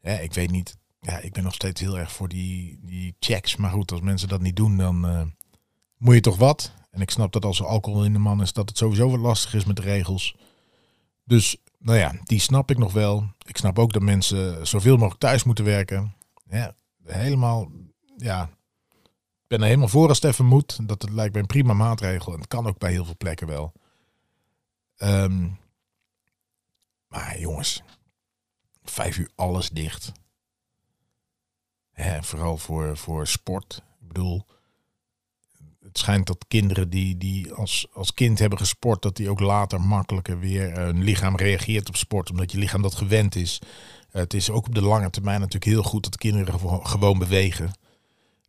Ja, 0.02 0.18
ik 0.18 0.32
weet 0.32 0.50
niet, 0.50 0.76
ja, 1.00 1.18
ik 1.18 1.32
ben 1.32 1.42
nog 1.42 1.54
steeds 1.54 1.80
heel 1.80 1.98
erg 1.98 2.12
voor 2.12 2.28
die, 2.28 2.78
die 2.82 3.16
checks. 3.20 3.56
Maar 3.56 3.70
goed, 3.70 3.92
als 3.92 4.00
mensen 4.00 4.28
dat 4.28 4.40
niet 4.40 4.56
doen, 4.56 4.76
dan 4.76 5.06
uh, 5.06 5.22
moet 5.96 6.14
je 6.14 6.20
toch 6.20 6.36
wat. 6.36 6.72
En 6.90 7.00
ik 7.00 7.10
snap 7.10 7.32
dat 7.32 7.44
als 7.44 7.60
er 7.60 7.66
alcohol 7.66 8.04
in 8.04 8.12
de 8.12 8.18
man 8.18 8.42
is, 8.42 8.52
dat 8.52 8.68
het 8.68 8.78
sowieso 8.78 9.10
wat 9.10 9.20
lastig 9.20 9.54
is 9.54 9.64
met 9.64 9.76
de 9.76 9.82
regels. 9.82 10.36
Dus, 11.24 11.56
nou 11.78 11.98
ja, 11.98 12.14
die 12.22 12.40
snap 12.40 12.70
ik 12.70 12.78
nog 12.78 12.92
wel. 12.92 13.26
Ik 13.46 13.56
snap 13.56 13.78
ook 13.78 13.92
dat 13.92 14.02
mensen 14.02 14.66
zoveel 14.66 14.96
mogelijk 14.96 15.20
thuis 15.20 15.44
moeten 15.44 15.64
werken. 15.64 16.14
Ja, 16.48 16.74
helemaal, 17.04 17.70
ja, 18.16 18.50
ik 19.42 19.48
ben 19.48 19.60
er 19.60 19.66
helemaal 19.66 19.88
voor 19.88 20.08
als 20.08 20.20
het 20.20 20.30
even 20.30 20.46
moet. 20.46 20.88
Dat 20.88 21.02
het 21.02 21.10
lijkt 21.12 21.32
mij 21.32 21.42
een 21.42 21.48
prima 21.48 21.72
maatregel. 21.72 22.32
En 22.32 22.38
het 22.38 22.48
kan 22.48 22.66
ook 22.66 22.78
bij 22.78 22.90
heel 22.90 23.04
veel 23.04 23.16
plekken 23.18 23.46
wel. 23.46 23.72
Um, 24.98 25.58
maar 27.08 27.38
jongens, 27.38 27.82
vijf 28.84 29.18
uur 29.18 29.30
alles 29.34 29.70
dicht. 29.70 30.12
Hè, 31.92 32.22
vooral 32.22 32.58
voor, 32.58 32.96
voor 32.96 33.26
sport. 33.26 33.82
Ik 34.00 34.08
bedoel, 34.08 34.46
het 35.82 35.98
schijnt 35.98 36.26
dat 36.26 36.44
kinderen 36.48 36.90
die, 36.90 37.16
die 37.16 37.52
als, 37.52 37.86
als 37.92 38.14
kind 38.14 38.38
hebben 38.38 38.58
gesport, 38.58 39.02
dat 39.02 39.16
die 39.16 39.30
ook 39.30 39.40
later 39.40 39.80
makkelijker 39.80 40.38
weer 40.38 40.78
hun 40.78 41.02
lichaam 41.02 41.36
reageert 41.36 41.88
op 41.88 41.96
sport, 41.96 42.30
omdat 42.30 42.52
je 42.52 42.58
lichaam 42.58 42.82
dat 42.82 42.94
gewend 42.94 43.34
is. 43.34 43.58
het 44.10 44.34
is 44.34 44.50
ook 44.50 44.66
op 44.66 44.74
de 44.74 44.82
lange 44.82 45.10
termijn 45.10 45.40
natuurlijk 45.40 45.72
heel 45.72 45.82
goed 45.82 46.04
dat 46.04 46.16
kinderen 46.16 46.60
gewoon 46.82 47.18
bewegen. 47.18 47.72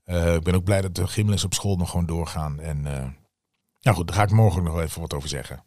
Uh, 0.06 0.36
ik 0.36 0.44
ben 0.44 0.56
ook 0.56 0.63
blij 0.63 0.82
dat 0.82 0.96
de 0.96 1.08
gymles 1.08 1.44
op 1.44 1.54
school 1.54 1.75
nog 1.75 1.90
gewoon 1.90 2.06
doorgaan. 2.06 2.60
En 2.60 2.78
uh, 2.78 3.08
nou 3.82 3.98
goed, 3.98 4.08
daar 4.08 4.16
ga 4.16 4.24
ik 4.24 4.32
morgen 4.32 4.63
nog 4.63 4.80
even 4.80 5.02
wat 5.02 5.13
over 5.13 5.30
zeggen. 5.30 5.63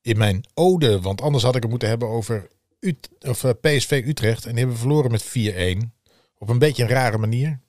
In 0.00 0.18
mijn 0.18 0.44
ode, 0.54 1.00
want 1.00 1.20
anders 1.20 1.44
had 1.44 1.56
ik 1.56 1.62
het 1.62 1.70
moeten 1.70 1.88
hebben 1.88 2.08
over 2.08 2.48
Ut 2.80 3.08
of, 3.20 3.44
uh, 3.44 3.50
PSV 3.60 4.02
Utrecht. 4.06 4.44
En 4.44 4.50
die 4.50 4.58
hebben 4.58 4.78
verloren 4.78 5.10
met 5.10 5.24
4-1. 5.24 5.92
Op 6.38 6.48
een 6.48 6.58
beetje 6.58 6.82
een 6.82 6.88
rare 6.88 7.18
manier. 7.18 7.60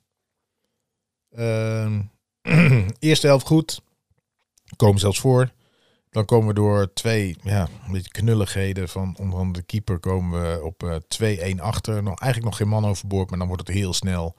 Uh, 1.31 1.99
eerste 2.99 3.27
helft 3.27 3.47
goed. 3.47 3.81
Komen 4.75 4.99
zelfs 4.99 5.19
voor. 5.19 5.51
Dan 6.09 6.25
komen 6.25 6.47
we 6.47 6.53
door 6.53 6.93
twee 6.93 7.37
ja, 7.43 7.67
een 7.85 7.91
beetje 7.91 8.11
knulligheden 8.11 8.89
van 8.89 9.15
onder 9.17 9.53
de 9.53 9.61
keeper 9.61 9.99
komen 9.99 10.41
we 10.41 10.63
op 10.63 11.01
2-1 11.57 11.61
achter. 11.61 12.03
Nog, 12.03 12.19
eigenlijk 12.19 12.51
nog 12.51 12.57
geen 12.57 12.67
man 12.67 12.85
overboord, 12.85 13.29
maar 13.29 13.39
dan 13.39 13.47
wordt 13.47 13.67
het 13.67 13.75
heel 13.75 13.93
snel 13.93 14.35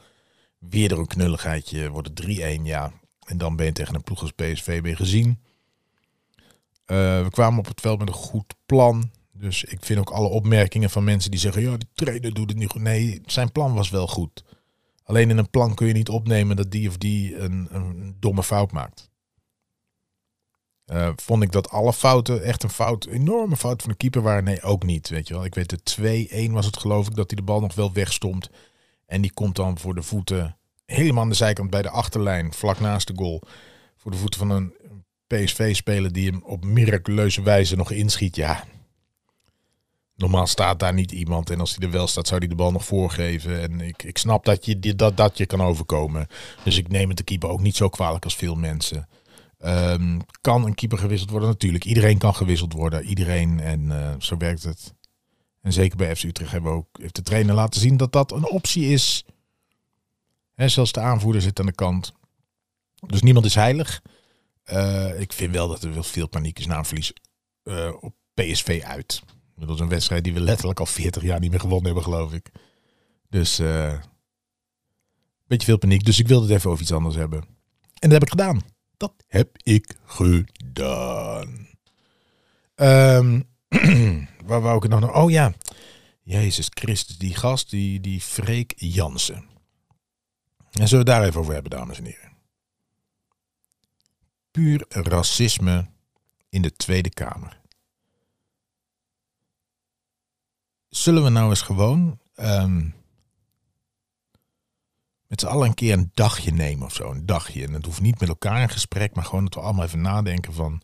weer 0.58 0.88
door 0.88 0.98
een 0.98 1.06
knulligheidje. 1.06 1.90
Wordt 1.90 2.08
het 2.08 2.58
3-1, 2.58 2.62
ja. 2.62 2.92
En 3.26 3.38
dan 3.38 3.56
ben 3.56 3.66
je 3.66 3.72
tegen 3.72 3.94
een 3.94 4.02
ploeg 4.02 4.20
als 4.20 4.32
PSV 4.32 4.80
weer 4.82 4.96
gezien. 4.96 5.40
Uh, 6.86 7.22
we 7.22 7.28
kwamen 7.30 7.58
op 7.58 7.66
het 7.66 7.80
veld 7.80 7.98
met 7.98 8.08
een 8.08 8.14
goed 8.14 8.54
plan. 8.66 9.10
Dus 9.40 9.64
ik 9.64 9.84
vind 9.84 9.98
ook 10.00 10.10
alle 10.10 10.28
opmerkingen 10.28 10.90
van 10.90 11.04
mensen 11.04 11.30
die 11.30 11.40
zeggen: 11.40 11.62
ja, 11.62 11.76
de 11.76 11.86
trainer 11.94 12.34
doet 12.34 12.48
het 12.48 12.58
niet 12.58 12.70
goed. 12.70 12.82
Nee, 12.82 13.20
zijn 13.26 13.52
plan 13.52 13.74
was 13.74 13.90
wel 13.90 14.06
goed. 14.06 14.44
Alleen 15.04 15.30
in 15.30 15.38
een 15.38 15.50
plan 15.50 15.74
kun 15.74 15.86
je 15.86 15.92
niet 15.92 16.08
opnemen 16.08 16.56
dat 16.56 16.70
die 16.70 16.88
of 16.88 16.96
die 16.96 17.36
een, 17.36 17.68
een 17.70 18.16
domme 18.18 18.42
fout 18.42 18.72
maakt. 18.72 19.10
Uh, 20.86 21.10
vond 21.16 21.42
ik 21.42 21.52
dat 21.52 21.70
alle 21.70 21.92
fouten 21.92 22.42
echt 22.42 22.62
een 22.62 22.70
fout, 22.70 23.06
enorme 23.06 23.56
fout 23.56 23.82
van 23.82 23.90
de 23.90 23.96
keeper 23.96 24.22
waren? 24.22 24.44
Nee, 24.44 24.62
ook 24.62 24.84
niet. 24.84 25.08
Weet 25.08 25.28
je 25.28 25.34
wel. 25.34 25.44
Ik 25.44 25.54
weet 25.54 25.96
de 25.96 26.48
2-1 26.48 26.52
was 26.52 26.66
het 26.66 26.76
geloof 26.76 27.06
ik 27.06 27.14
dat 27.14 27.30
hij 27.30 27.36
de 27.36 27.46
bal 27.46 27.60
nog 27.60 27.74
wel 27.74 27.92
wegstond. 27.92 28.50
En 29.06 29.20
die 29.20 29.32
komt 29.32 29.56
dan 29.56 29.78
voor 29.78 29.94
de 29.94 30.02
voeten 30.02 30.56
helemaal 30.86 31.22
aan 31.22 31.28
de 31.28 31.34
zijkant 31.34 31.70
bij 31.70 31.82
de 31.82 31.90
achterlijn, 31.90 32.52
vlak 32.52 32.80
naast 32.80 33.06
de 33.06 33.14
goal. 33.16 33.42
Voor 33.96 34.10
de 34.10 34.16
voeten 34.16 34.40
van 34.40 34.50
een 34.50 34.74
PSV-speler 35.26 36.12
die 36.12 36.30
hem 36.30 36.42
op 36.42 36.64
miraculeuze 36.64 37.42
wijze 37.42 37.76
nog 37.76 37.90
inschiet. 37.90 38.36
Ja, 38.36 38.64
normaal 40.20 40.46
staat 40.46 40.78
daar 40.78 40.94
niet 40.94 41.12
iemand. 41.12 41.50
En 41.50 41.60
als 41.60 41.76
hij 41.76 41.86
er 41.86 41.92
wel 41.92 42.06
staat, 42.06 42.26
zou 42.26 42.38
hij 42.40 42.48
de 42.48 42.54
bal 42.54 42.72
nog 42.72 42.84
voorgeven. 42.84 43.60
En 43.60 43.80
ik, 43.80 44.02
ik 44.02 44.18
snap 44.18 44.44
dat 44.44 44.64
je, 44.64 44.96
dat, 44.96 45.16
dat 45.16 45.38
je 45.38 45.46
kan 45.46 45.62
overkomen. 45.62 46.26
Dus 46.64 46.76
ik 46.76 46.88
neem 46.88 47.08
het 47.08 47.16
de 47.16 47.24
keeper 47.24 47.48
ook 47.48 47.60
niet 47.60 47.76
zo 47.76 47.88
kwalijk 47.88 48.24
als 48.24 48.36
veel 48.36 48.54
mensen. 48.54 49.08
Um, 49.64 50.20
kan 50.40 50.64
een 50.64 50.74
keeper 50.74 50.98
gewisseld 50.98 51.30
worden? 51.30 51.48
Natuurlijk. 51.48 51.84
Iedereen 51.84 52.18
kan 52.18 52.34
gewisseld 52.34 52.72
worden. 52.72 53.04
Iedereen. 53.04 53.60
En 53.60 53.80
uh, 53.80 54.14
zo 54.18 54.36
werkt 54.36 54.62
het. 54.62 54.94
En 55.60 55.72
zeker 55.72 55.96
bij 55.96 56.16
FC 56.16 56.22
Utrecht 56.22 56.50
hebben 56.50 56.70
we 56.70 56.76
ook, 56.76 56.98
heeft 57.00 57.16
de 57.16 57.22
trainer 57.22 57.54
laten 57.54 57.80
zien 57.80 57.96
dat 57.96 58.12
dat 58.12 58.32
een 58.32 58.48
optie 58.48 58.86
is. 58.86 59.24
He, 60.54 60.68
zelfs 60.68 60.92
de 60.92 61.00
aanvoerder 61.00 61.42
zit 61.42 61.60
aan 61.60 61.66
de 61.66 61.72
kant. 61.72 62.12
Dus 63.06 63.22
niemand 63.22 63.46
is 63.46 63.54
heilig. 63.54 64.02
Uh, 64.72 65.20
ik 65.20 65.32
vind 65.32 65.52
wel 65.52 65.68
dat 65.68 65.82
er 65.82 66.04
veel 66.04 66.28
paniek 66.28 66.58
is 66.58 66.66
na 66.66 66.78
een 66.78 66.84
verlies 66.84 67.12
uh, 67.64 67.92
op 68.00 68.14
PSV 68.34 68.82
uit. 68.84 69.22
Is 69.68 69.80
een 69.80 69.88
wedstrijd 69.88 70.24
die 70.24 70.34
we 70.34 70.40
letterlijk 70.40 70.80
al 70.80 70.86
40 70.86 71.22
jaar 71.22 71.40
niet 71.40 71.50
meer 71.50 71.60
gewonnen 71.60 71.84
hebben, 71.84 72.02
geloof 72.02 72.32
ik. 72.32 72.50
Dus 73.28 73.58
een 73.58 73.66
uh, 73.66 74.00
beetje 75.46 75.66
veel 75.66 75.78
paniek. 75.78 76.04
Dus 76.04 76.18
ik 76.18 76.28
wilde 76.28 76.46
het 76.46 76.56
even 76.56 76.70
over 76.70 76.82
iets 76.82 76.92
anders 76.92 77.14
hebben. 77.14 77.40
En 77.98 78.08
dat 78.08 78.12
heb 78.12 78.22
ik 78.22 78.30
gedaan. 78.30 78.60
Dat 78.96 79.12
heb 79.26 79.56
ik 79.62 79.96
gedaan. 80.04 81.68
Um, 82.76 83.48
waar 84.46 84.60
wou 84.60 84.76
ik 84.76 84.82
het 84.82 84.90
nog 84.90 85.00
naar? 85.00 85.14
Oh 85.14 85.30
ja. 85.30 85.52
Jezus 86.22 86.68
Christus, 86.70 87.18
die 87.18 87.34
gast, 87.34 87.70
die, 87.70 88.00
die 88.00 88.20
Freek 88.20 88.72
Jansen. 88.76 89.48
En 90.70 90.88
zullen 90.88 91.04
we 91.04 91.10
daar 91.10 91.24
even 91.24 91.40
over 91.40 91.52
hebben, 91.52 91.70
dames 91.70 91.98
en 91.98 92.04
heren. 92.04 92.32
Puur 94.50 94.84
racisme 94.88 95.86
in 96.48 96.62
de 96.62 96.72
Tweede 96.72 97.10
Kamer. 97.10 97.59
Zullen 100.90 101.24
we 101.24 101.28
nou 101.28 101.50
eens 101.50 101.62
gewoon 101.62 102.18
um, 102.36 102.94
met 105.26 105.40
z'n 105.40 105.46
allen 105.46 105.68
een 105.68 105.74
keer 105.74 105.92
een 105.92 106.10
dagje 106.14 106.50
nemen 106.50 106.86
of 106.86 106.94
zo? 106.94 107.10
Een 107.10 107.26
dagje. 107.26 107.66
En 107.66 107.72
het 107.72 107.84
hoeft 107.84 108.00
niet 108.00 108.20
met 108.20 108.28
elkaar 108.28 108.62
in 108.62 108.68
gesprek, 108.68 109.14
maar 109.14 109.24
gewoon 109.24 109.44
dat 109.44 109.54
we 109.54 109.60
allemaal 109.60 109.84
even 109.84 110.00
nadenken 110.00 110.52
van 110.52 110.82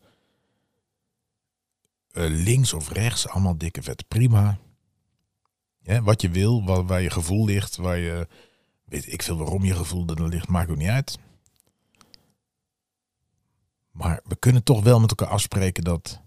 uh, 2.12 2.25
links 2.45 2.73
of 2.73 2.90
rechts, 2.90 3.29
allemaal 3.29 3.59
dikke 3.59 3.83
vet, 3.83 4.09
prima. 4.09 4.59
Wat 6.03 6.21
je 6.21 6.31
wil, 6.31 6.64
waar, 6.64 6.87
waar, 6.87 7.03
je 7.03 7.11
gevoel 7.11 7.45
ligt, 7.45 7.77
waar 7.77 7.99
je, 7.99 8.29
weet 8.85 9.12
ik 9.12 9.23
veel 9.23 9.37
waarom 9.37 9.64
je 9.64 9.75
gevoel 9.75 10.07
er 10.07 10.29
ligt, 10.29 10.49
maakt 10.49 10.71
ook 10.71 10.77
niet 10.77 10.88
uit. 10.88 11.19
Maar 13.90 14.21
we 14.25 14.37
kunnen 14.37 14.62
toch 14.62 14.83
wel 14.83 15.01
met 15.01 15.11
elkaar 15.11 15.29
afspreken 15.29 15.85
dat 15.85 16.21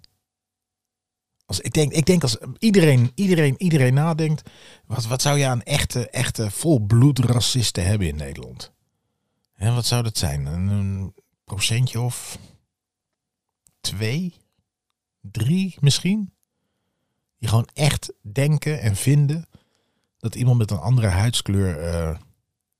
als, 1.49 1.59
ik, 1.59 1.73
denk, 1.73 1.91
ik 1.91 2.05
denk 2.05 2.21
als 2.21 2.37
iedereen, 2.59 3.11
iedereen, 3.15 3.55
iedereen 3.57 3.93
nadenkt, 3.93 4.49
wat, 4.85 5.05
wat 5.05 5.21
zou 5.21 5.37
je 5.37 5.47
aan 5.47 5.63
echte, 5.63 6.09
echte 6.09 6.51
volbloed 6.51 7.19
racisten 7.19 7.85
hebben 7.85 8.07
in 8.07 8.15
Nederland? 8.15 8.71
En 9.53 9.73
wat 9.73 9.85
zou 9.85 10.03
dat 10.03 10.17
zijn? 10.17 10.45
Een, 10.45 11.13
procentje 11.43 11.99
of 11.99 12.37
twee, 13.81 14.33
drie 15.21 15.77
misschien? 15.79 16.33
Die 17.39 17.49
gewoon 17.49 17.69
echt 17.73 18.13
denken 18.21 18.81
en 18.81 18.95
vinden 18.95 19.45
dat 20.17 20.35
iemand 20.35 20.57
met 20.57 20.71
een 20.71 20.77
andere 20.77 21.07
huidskleur 21.07 21.93
uh, 21.93 22.17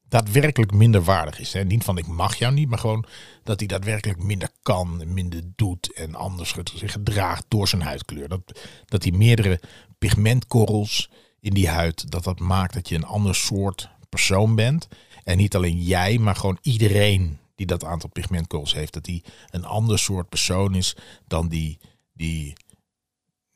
daadwerkelijk 0.09 0.71
minder 0.71 1.03
waardig 1.03 1.39
is. 1.39 1.53
Hè? 1.53 1.63
Niet 1.63 1.83
van 1.83 1.97
ik 1.97 2.07
mag 2.07 2.35
jou 2.35 2.53
niet, 2.53 2.69
maar 2.69 2.79
gewoon 2.79 3.05
dat 3.43 3.59
hij 3.59 3.67
daadwerkelijk 3.67 4.23
minder 4.23 4.49
kan, 4.61 5.13
minder 5.13 5.41
doet 5.55 5.93
en 5.93 6.15
anders 6.15 6.55
zich 6.73 6.91
gedraagt 6.91 7.45
door 7.47 7.67
zijn 7.67 7.81
huidkleur. 7.81 8.27
Dat, 8.27 8.59
dat 8.85 9.03
hij 9.03 9.11
meerdere 9.11 9.61
pigmentkorrels 9.97 11.09
in 11.39 11.53
die 11.53 11.69
huid, 11.69 12.11
dat 12.11 12.23
dat 12.23 12.39
maakt 12.39 12.73
dat 12.73 12.89
je 12.89 12.95
een 12.95 13.05
ander 13.05 13.35
soort 13.35 13.89
persoon 14.09 14.55
bent. 14.55 14.87
En 15.23 15.37
niet 15.37 15.55
alleen 15.55 15.81
jij, 15.81 16.17
maar 16.17 16.35
gewoon 16.35 16.57
iedereen 16.61 17.37
die 17.55 17.65
dat 17.65 17.83
aantal 17.83 18.09
pigmentkorrels 18.09 18.73
heeft, 18.73 18.93
dat 18.93 19.05
hij 19.05 19.23
een 19.49 19.65
ander 19.65 19.99
soort 19.99 20.29
persoon 20.29 20.75
is 20.75 20.95
dan 21.27 21.47
die, 21.47 21.79
die 22.13 22.55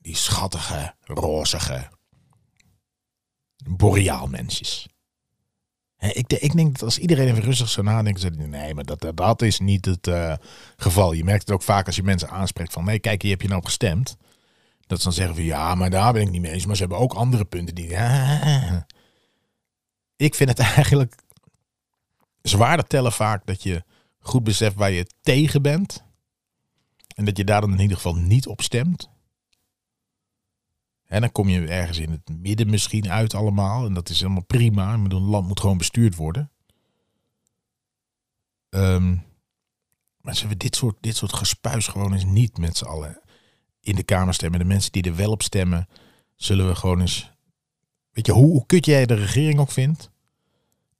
die 0.04 0.16
schattige, 0.16 0.96
rozige, 1.02 1.90
boreaal 3.66 4.28
mensjes. 4.28 4.88
Ik, 6.12 6.34
ik 6.34 6.56
denk 6.56 6.72
dat 6.72 6.82
als 6.84 6.98
iedereen 6.98 7.28
even 7.28 7.44
rustig 7.44 7.70
zou 7.70 7.86
nadenken, 7.86 8.22
zou 8.22 8.36
nee, 8.36 8.74
maar 8.74 8.84
dat, 8.84 9.12
dat 9.16 9.42
is 9.42 9.60
niet 9.60 9.86
het 9.86 10.08
uh, 10.08 10.34
geval. 10.78 11.14
Je 11.14 11.24
merkt 11.24 11.42
het 11.42 11.52
ook 11.52 11.62
vaak 11.62 11.86
als 11.86 11.96
je 11.96 12.04
mensen 12.04 12.30
aanspreekt 12.30 12.74
van, 12.74 12.84
nee, 12.84 13.00
kijk, 13.00 13.22
hier 13.22 13.32
heb 13.32 13.42
je 13.42 13.48
nou 13.48 13.64
gestemd. 13.64 14.18
Dat 14.88 14.98
ze 14.98 15.04
dan 15.04 15.14
zeggen 15.14 15.36
van, 15.36 15.44
ja, 15.44 15.76
maar 15.76 15.90
daar 15.90 16.14
ben 16.14 16.22
ik 16.22 16.30
niet 16.30 16.42
mee 16.42 16.52
eens. 16.52 16.66
Maar 16.66 16.76
ze 16.76 16.82
hebben 16.82 17.00
ook 17.00 17.14
andere 17.14 17.46
punten 17.46 17.76
die... 17.76 17.96
Ik 20.16 20.36
vind 20.36 20.50
het 20.50 20.60
eigenlijk 20.60 21.16
zwaarder 22.42 22.88
tellen 22.88 23.12
vaak 23.12 23.46
dat 23.46 23.64
je 23.64 23.84
goed 24.20 24.44
beseft 24.44 24.76
waar 24.76 24.92
je 24.92 25.08
tegen 25.22 25.62
bent. 25.62 26.04
En 27.16 27.26
dat 27.26 27.38
je 27.38 27.44
daar 27.44 27.62
dan 27.62 27.74
in 27.74 27.80
ieder 27.80 27.96
geval 27.96 28.16
niet 28.16 28.48
op 28.48 28.62
stemt. 28.62 29.10
En 31.14 31.22
dan 31.22 31.32
kom 31.32 31.50
je 31.50 31.68
ergens 31.68 31.98
in 31.98 32.12
het 32.12 32.42
midden 32.42 32.70
misschien 32.70 33.12
uit 33.12 33.34
allemaal. 33.34 33.86
En 33.86 33.94
dat 33.94 34.10
is 34.10 34.20
helemaal 34.20 34.44
prima. 34.44 34.94
Een 34.94 35.14
land 35.14 35.48
moet 35.48 35.60
gewoon 35.60 35.78
bestuurd 35.78 36.16
worden. 36.16 36.52
Um, 38.70 39.24
maar 40.18 40.36
zullen 40.36 40.58
dit 40.58 40.76
soort, 40.76 40.96
dit 41.00 41.16
soort 41.16 41.34
gespuis 41.34 41.88
gewoon 41.88 42.14
eens 42.14 42.26
niet 42.26 42.58
met 42.58 42.78
z'n 42.78 42.86
allen 42.86 43.22
in 43.80 43.96
de 43.96 44.04
Kamer 44.04 44.34
stemmen? 44.34 44.60
De 44.60 44.66
mensen 44.66 44.92
die 44.92 45.04
er 45.04 45.16
wel 45.16 45.32
op 45.32 45.42
stemmen, 45.42 45.88
zullen 46.36 46.68
we 46.68 46.76
gewoon 46.76 47.02
eens... 47.02 47.32
Weet 48.12 48.26
je, 48.26 48.32
hoe, 48.32 48.52
hoe 48.52 48.66
kut 48.66 48.86
jij 48.86 49.06
de 49.06 49.14
regering 49.14 49.60
ook 49.60 49.72
vindt? 49.72 50.12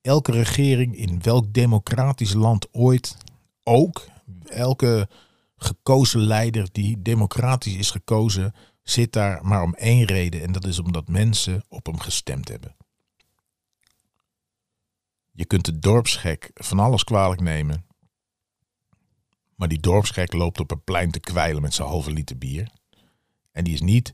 Elke 0.02 0.32
regering 0.32 0.96
in 0.96 1.22
welk 1.22 1.54
democratisch 1.54 2.34
land 2.34 2.68
ooit 2.72 3.18
ook, 3.64 4.08
elke 4.46 5.10
gekozen 5.58 6.20
leider 6.20 6.68
die 6.72 7.02
democratisch 7.02 7.76
is 7.76 7.92
gekozen, 7.92 8.54
zit 8.84 9.14
daar 9.14 9.46
maar 9.46 9.62
om 9.62 9.74
één 9.74 10.06
reden 10.06 10.42
en 10.42 10.52
dat 10.52 10.66
is 10.66 10.80
omdat 10.80 11.08
mensen 11.08 11.64
op 11.68 11.86
hem 11.86 12.00
gestemd 12.00 12.48
hebben. 12.48 12.76
Je 15.32 15.46
kunt 15.46 15.66
de 15.66 15.80
dorpsgek 15.80 16.52
van 16.54 16.80
alles 16.80 17.04
kwalijk 17.04 17.42
nemen, 17.42 17.86
maar 19.56 19.68
die 19.68 19.80
dorpsgek 19.80 20.34
loopt 20.34 20.60
op 20.60 20.72
een 20.72 20.84
plein 20.84 21.12
te 21.12 21.20
kwijlen 21.20 21.62
met 21.62 21.74
zijn 21.74 21.88
halve 21.88 22.12
liter 22.12 22.38
bier 22.38 22.72
en 23.52 23.64
die 23.64 23.74
is 23.74 23.82
niet 23.82 24.12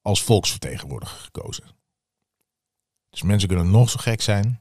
als 0.00 0.22
volksvertegenwoordiger 0.22 1.18
gekozen. 1.18 1.64
Dus 3.10 3.22
mensen 3.22 3.48
kunnen 3.48 3.70
nog 3.70 3.90
zo 3.90 3.98
gek 3.98 4.20
zijn. 4.20 4.60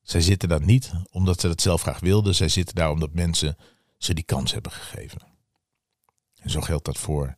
Zij 0.00 0.20
zitten 0.20 0.48
daar 0.48 0.64
niet 0.64 0.92
omdat 1.10 1.40
ze 1.40 1.48
het 1.48 1.60
zelf 1.60 1.82
graag 1.82 2.00
wilden. 2.00 2.34
Zij 2.34 2.48
zitten 2.48 2.74
daar 2.74 2.90
omdat 2.90 3.12
mensen 3.12 3.56
ze 3.96 4.14
die 4.14 4.24
kans 4.24 4.52
hebben 4.52 4.72
gegeven. 4.72 5.27
En 6.40 6.50
zo 6.50 6.60
geldt 6.60 6.84
dat 6.84 6.98
voor 6.98 7.34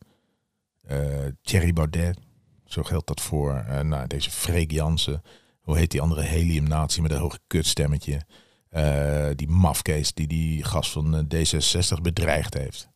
uh, 0.89 1.25
Thierry 1.41 1.73
Baudet. 1.73 2.19
Zo 2.65 2.83
geldt 2.83 3.07
dat 3.07 3.21
voor 3.21 3.65
uh, 3.67 3.79
nou, 3.79 4.07
deze 4.07 4.31
Freek 4.31 4.71
Jansen. 4.71 5.21
Hoe 5.61 5.77
heet 5.77 5.91
die 5.91 6.01
andere 6.01 6.21
heliumnatie 6.21 7.01
met 7.01 7.11
een 7.11 7.19
hoge 7.19 7.39
kutstemmetje. 7.47 8.25
Uh, 8.69 9.29
die 9.35 9.47
mafkees 9.47 10.13
die 10.13 10.27
die 10.27 10.63
gast 10.63 10.91
van 10.91 11.27
D66 11.35 12.01
bedreigd 12.01 12.53
heeft. 12.53 12.89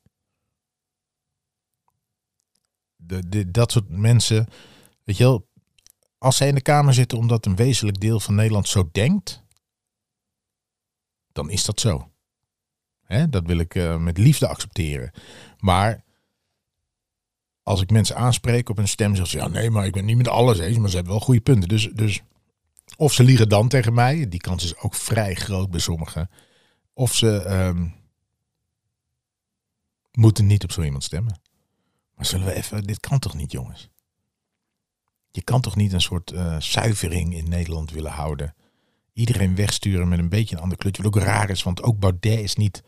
De, 2.95 3.51
dat 3.51 3.71
soort 3.71 3.89
mensen, 3.89 4.47
weet 5.03 5.17
je 5.17 5.23
wel, 5.23 5.47
als 6.17 6.37
zij 6.37 6.47
in 6.47 6.55
de 6.55 6.61
Kamer 6.61 6.93
zitten 6.93 7.17
omdat 7.17 7.45
een 7.45 7.55
wezenlijk 7.55 7.99
deel 7.99 8.19
van 8.19 8.35
Nederland 8.35 8.67
zo 8.67 8.89
denkt, 8.91 9.43
dan 11.31 11.49
is 11.49 11.65
dat 11.65 11.79
zo. 11.79 12.09
Hè, 13.05 13.29
dat 13.29 13.45
wil 13.45 13.57
ik 13.57 13.75
uh, 13.75 13.97
met 13.97 14.17
liefde 14.17 14.47
accepteren. 14.47 15.11
Maar 15.59 16.03
als 17.63 17.81
ik 17.81 17.91
mensen 17.91 18.15
aanspreek 18.15 18.69
op 18.69 18.77
een 18.77 18.87
stem, 18.87 19.15
zeggen 19.15 19.39
ze 19.39 19.45
ja, 19.45 19.47
nee, 19.47 19.69
maar 19.69 19.85
ik 19.85 19.93
ben 19.93 20.05
niet 20.05 20.17
met 20.17 20.27
alles 20.27 20.59
eens, 20.59 20.77
maar 20.77 20.89
ze 20.89 20.95
hebben 20.95 21.13
wel 21.13 21.23
goede 21.23 21.41
punten. 21.41 21.69
Dus, 21.69 21.89
dus 21.93 22.21
of 22.97 23.13
ze 23.13 23.23
liegen 23.23 23.49
dan 23.49 23.67
tegen 23.67 23.93
mij, 23.93 24.29
die 24.29 24.39
kans 24.39 24.63
is 24.63 24.77
ook 24.77 24.95
vrij 24.95 25.35
groot 25.35 25.69
bij 25.69 25.79
sommigen. 25.79 26.29
Of 26.93 27.15
ze 27.15 27.49
um, 27.49 27.93
moeten 30.11 30.45
niet 30.45 30.63
op 30.63 30.71
zo 30.71 30.81
iemand 30.81 31.03
stemmen. 31.03 31.39
Maar 32.15 32.25
zullen 32.25 32.45
we 32.45 32.53
even, 32.53 32.83
dit 32.83 32.99
kan 32.99 33.19
toch 33.19 33.33
niet, 33.33 33.51
jongens? 33.51 33.89
Je 35.31 35.43
kan 35.43 35.61
toch 35.61 35.75
niet 35.75 35.93
een 35.93 36.01
soort 36.01 36.31
uh, 36.31 36.59
zuivering 36.59 37.35
in 37.35 37.49
Nederland 37.49 37.91
willen 37.91 38.11
houden? 38.11 38.55
Iedereen 39.13 39.55
wegsturen 39.55 40.07
met 40.07 40.19
een 40.19 40.29
beetje 40.29 40.55
een 40.55 40.61
ander 40.61 40.77
kleurtje. 40.77 41.03
Wat 41.03 41.15
ook 41.15 41.21
raar 41.21 41.49
is, 41.49 41.63
want 41.63 41.83
ook 41.83 41.99
Baudet 41.99 42.39
is 42.39 42.55
niet 42.55 42.83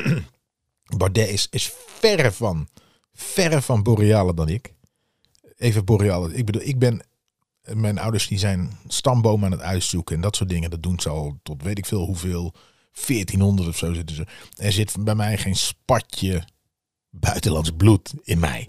Baudet 0.96 1.28
is, 1.28 1.46
is 1.50 1.72
verre 1.86 2.32
van, 2.32 2.68
verre 3.12 3.62
van 3.62 3.82
borealer 3.82 4.34
dan 4.34 4.48
ik. 4.48 4.74
Even 5.56 5.84
borealer. 5.84 6.34
Ik 6.34 6.46
bedoel, 6.46 6.62
ik 6.62 6.78
ben, 6.78 7.02
mijn 7.62 7.98
ouders 7.98 8.26
die 8.26 8.38
zijn 8.38 8.78
stamboom 8.86 9.44
aan 9.44 9.50
het 9.50 9.60
uitzoeken 9.60 10.16
en 10.16 10.22
dat 10.22 10.36
soort 10.36 10.48
dingen. 10.48 10.70
Dat 10.70 10.82
doen 10.82 11.00
ze 11.00 11.08
al 11.08 11.38
tot 11.42 11.62
weet 11.62 11.78
ik 11.78 11.86
veel 11.86 12.04
hoeveel, 12.04 12.54
1400 13.06 13.68
of 13.68 13.76
zo 13.76 13.92
zitten 13.92 14.16
ze. 14.16 14.26
Er 14.56 14.72
zit 14.72 15.04
bij 15.04 15.14
mij 15.14 15.38
geen 15.38 15.56
spatje 15.56 16.44
buitenlands 17.10 17.70
bloed 17.76 18.14
in 18.22 18.38
mij. 18.38 18.68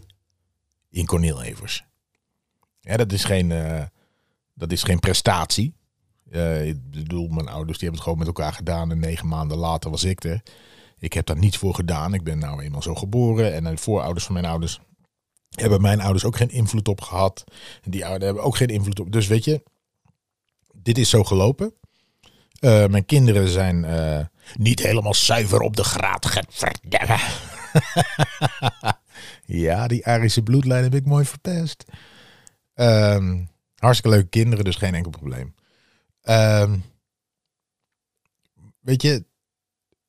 In 0.90 1.06
Cornel 1.06 1.42
Evers. 1.42 1.84
Dat 2.82 3.12
is 3.12 3.24
geen, 3.24 3.50
uh, 3.50 3.84
dat 4.54 4.72
is 4.72 4.84
geen 4.84 5.00
prestatie. 5.00 5.74
Uh, 6.32 6.68
ik 6.68 6.90
bedoel, 6.90 7.28
mijn 7.28 7.48
ouders 7.48 7.78
die 7.78 7.90
hebben 7.90 7.92
het 7.92 8.02
gewoon 8.02 8.18
met 8.18 8.28
elkaar 8.28 8.54
gedaan 8.54 8.92
en 8.92 9.00
negen 9.00 9.28
maanden 9.28 9.58
later 9.58 9.90
was 9.90 10.04
ik 10.04 10.24
er. 10.24 10.44
Ik 11.04 11.14
heb 11.14 11.26
daar 11.26 11.38
niets 11.38 11.58
voor 11.58 11.76
gedaan. 11.76 12.14
Ik 12.14 12.24
ben 12.24 12.38
nou 12.40 12.64
eenmaal 12.64 12.82
zo 12.82 12.96
geboren. 12.96 13.54
En 13.54 13.64
de 13.64 13.78
voorouders 13.78 14.26
van 14.26 14.34
mijn 14.34 14.46
ouders 14.46 14.80
hebben 15.50 15.82
mijn 15.82 16.02
ouders 16.02 16.26
ook 16.26 16.36
geen 16.36 16.50
invloed 16.50 16.88
op 16.88 17.02
gehad. 17.02 17.44
En 17.82 17.92
die 17.92 18.06
ouders 18.06 18.26
hebben 18.26 18.44
ook 18.44 18.58
geen 18.58 18.68
invloed 18.68 19.00
op. 19.00 19.12
Dus 19.12 19.28
weet 19.28 19.44
je, 19.44 19.64
dit 20.74 20.98
is 20.98 21.10
zo 21.10 21.24
gelopen. 21.24 21.74
Uh, 22.60 22.86
mijn 22.86 23.06
kinderen 23.06 23.48
zijn 23.48 23.84
uh, 23.84 24.20
niet 24.54 24.80
helemaal 24.80 25.14
zuiver 25.14 25.60
op 25.60 25.76
de 25.76 25.84
graad. 25.84 26.40
ja, 29.66 29.88
die 29.88 30.06
Arische 30.06 30.44
bloedlijn 30.44 30.84
heb 30.84 30.96
ik 30.96 31.06
mooi 31.06 31.26
verpest. 31.26 31.84
Um, 32.76 33.50
hartstikke 33.76 34.16
leuke 34.16 34.30
kinderen, 34.30 34.66
dus 34.66 34.76
geen 34.76 34.96
enkel 34.96 35.12
probleem. 35.12 35.56
Um, 36.24 36.84
weet 38.80 39.02
je, 39.02 39.26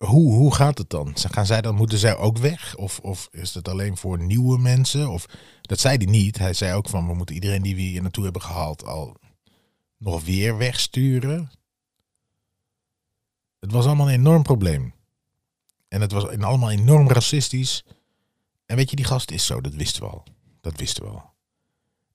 hoe, 0.05 0.33
hoe 0.33 0.55
gaat 0.55 0.79
het 0.79 0.91
dan? 0.91 1.13
Gaan 1.15 1.47
zij 1.47 1.61
dan, 1.61 1.75
moeten 1.75 1.99
zij 1.99 2.17
ook 2.17 2.39
weg? 2.39 2.77
Of, 2.77 2.99
of 2.99 3.29
is 3.33 3.55
het 3.55 3.69
alleen 3.69 3.97
voor 3.97 4.23
nieuwe 4.23 4.59
mensen? 4.59 5.09
Of, 5.09 5.27
dat 5.61 5.81
zei 5.81 5.97
hij 5.97 6.07
niet. 6.07 6.39
Hij 6.39 6.53
zei 6.53 6.75
ook 6.75 6.89
van, 6.89 7.07
we 7.07 7.15
moeten 7.15 7.35
iedereen 7.35 7.63
die 7.63 7.75
we 7.75 7.81
hier 7.81 8.03
naartoe 8.03 8.25
hebben 8.25 8.43
gehaald 8.43 8.85
al 8.85 9.17
nog 9.99 10.25
weer 10.25 10.57
wegsturen. 10.57 11.51
Het 13.61 13.73
was 13.73 13.87
allemaal 13.87 14.09
een 14.09 14.15
enorm 14.15 14.43
probleem. 14.43 14.95
En 15.89 16.01
het 16.01 16.13
was 16.13 16.27
allemaal 16.27 16.71
enorm 16.71 17.09
racistisch. 17.09 17.85
En 18.67 18.77
weet 18.77 18.91
je, 18.91 18.97
die 18.97 19.05
gast 19.05 19.31
is 19.31 19.47
zo, 19.47 19.61
dat 19.61 19.75
wisten 19.75 20.03
we 20.03 20.09
al. 20.09 20.25
Dat 20.61 20.77
wisten 20.77 21.03
we 21.03 21.09
al. 21.09 21.33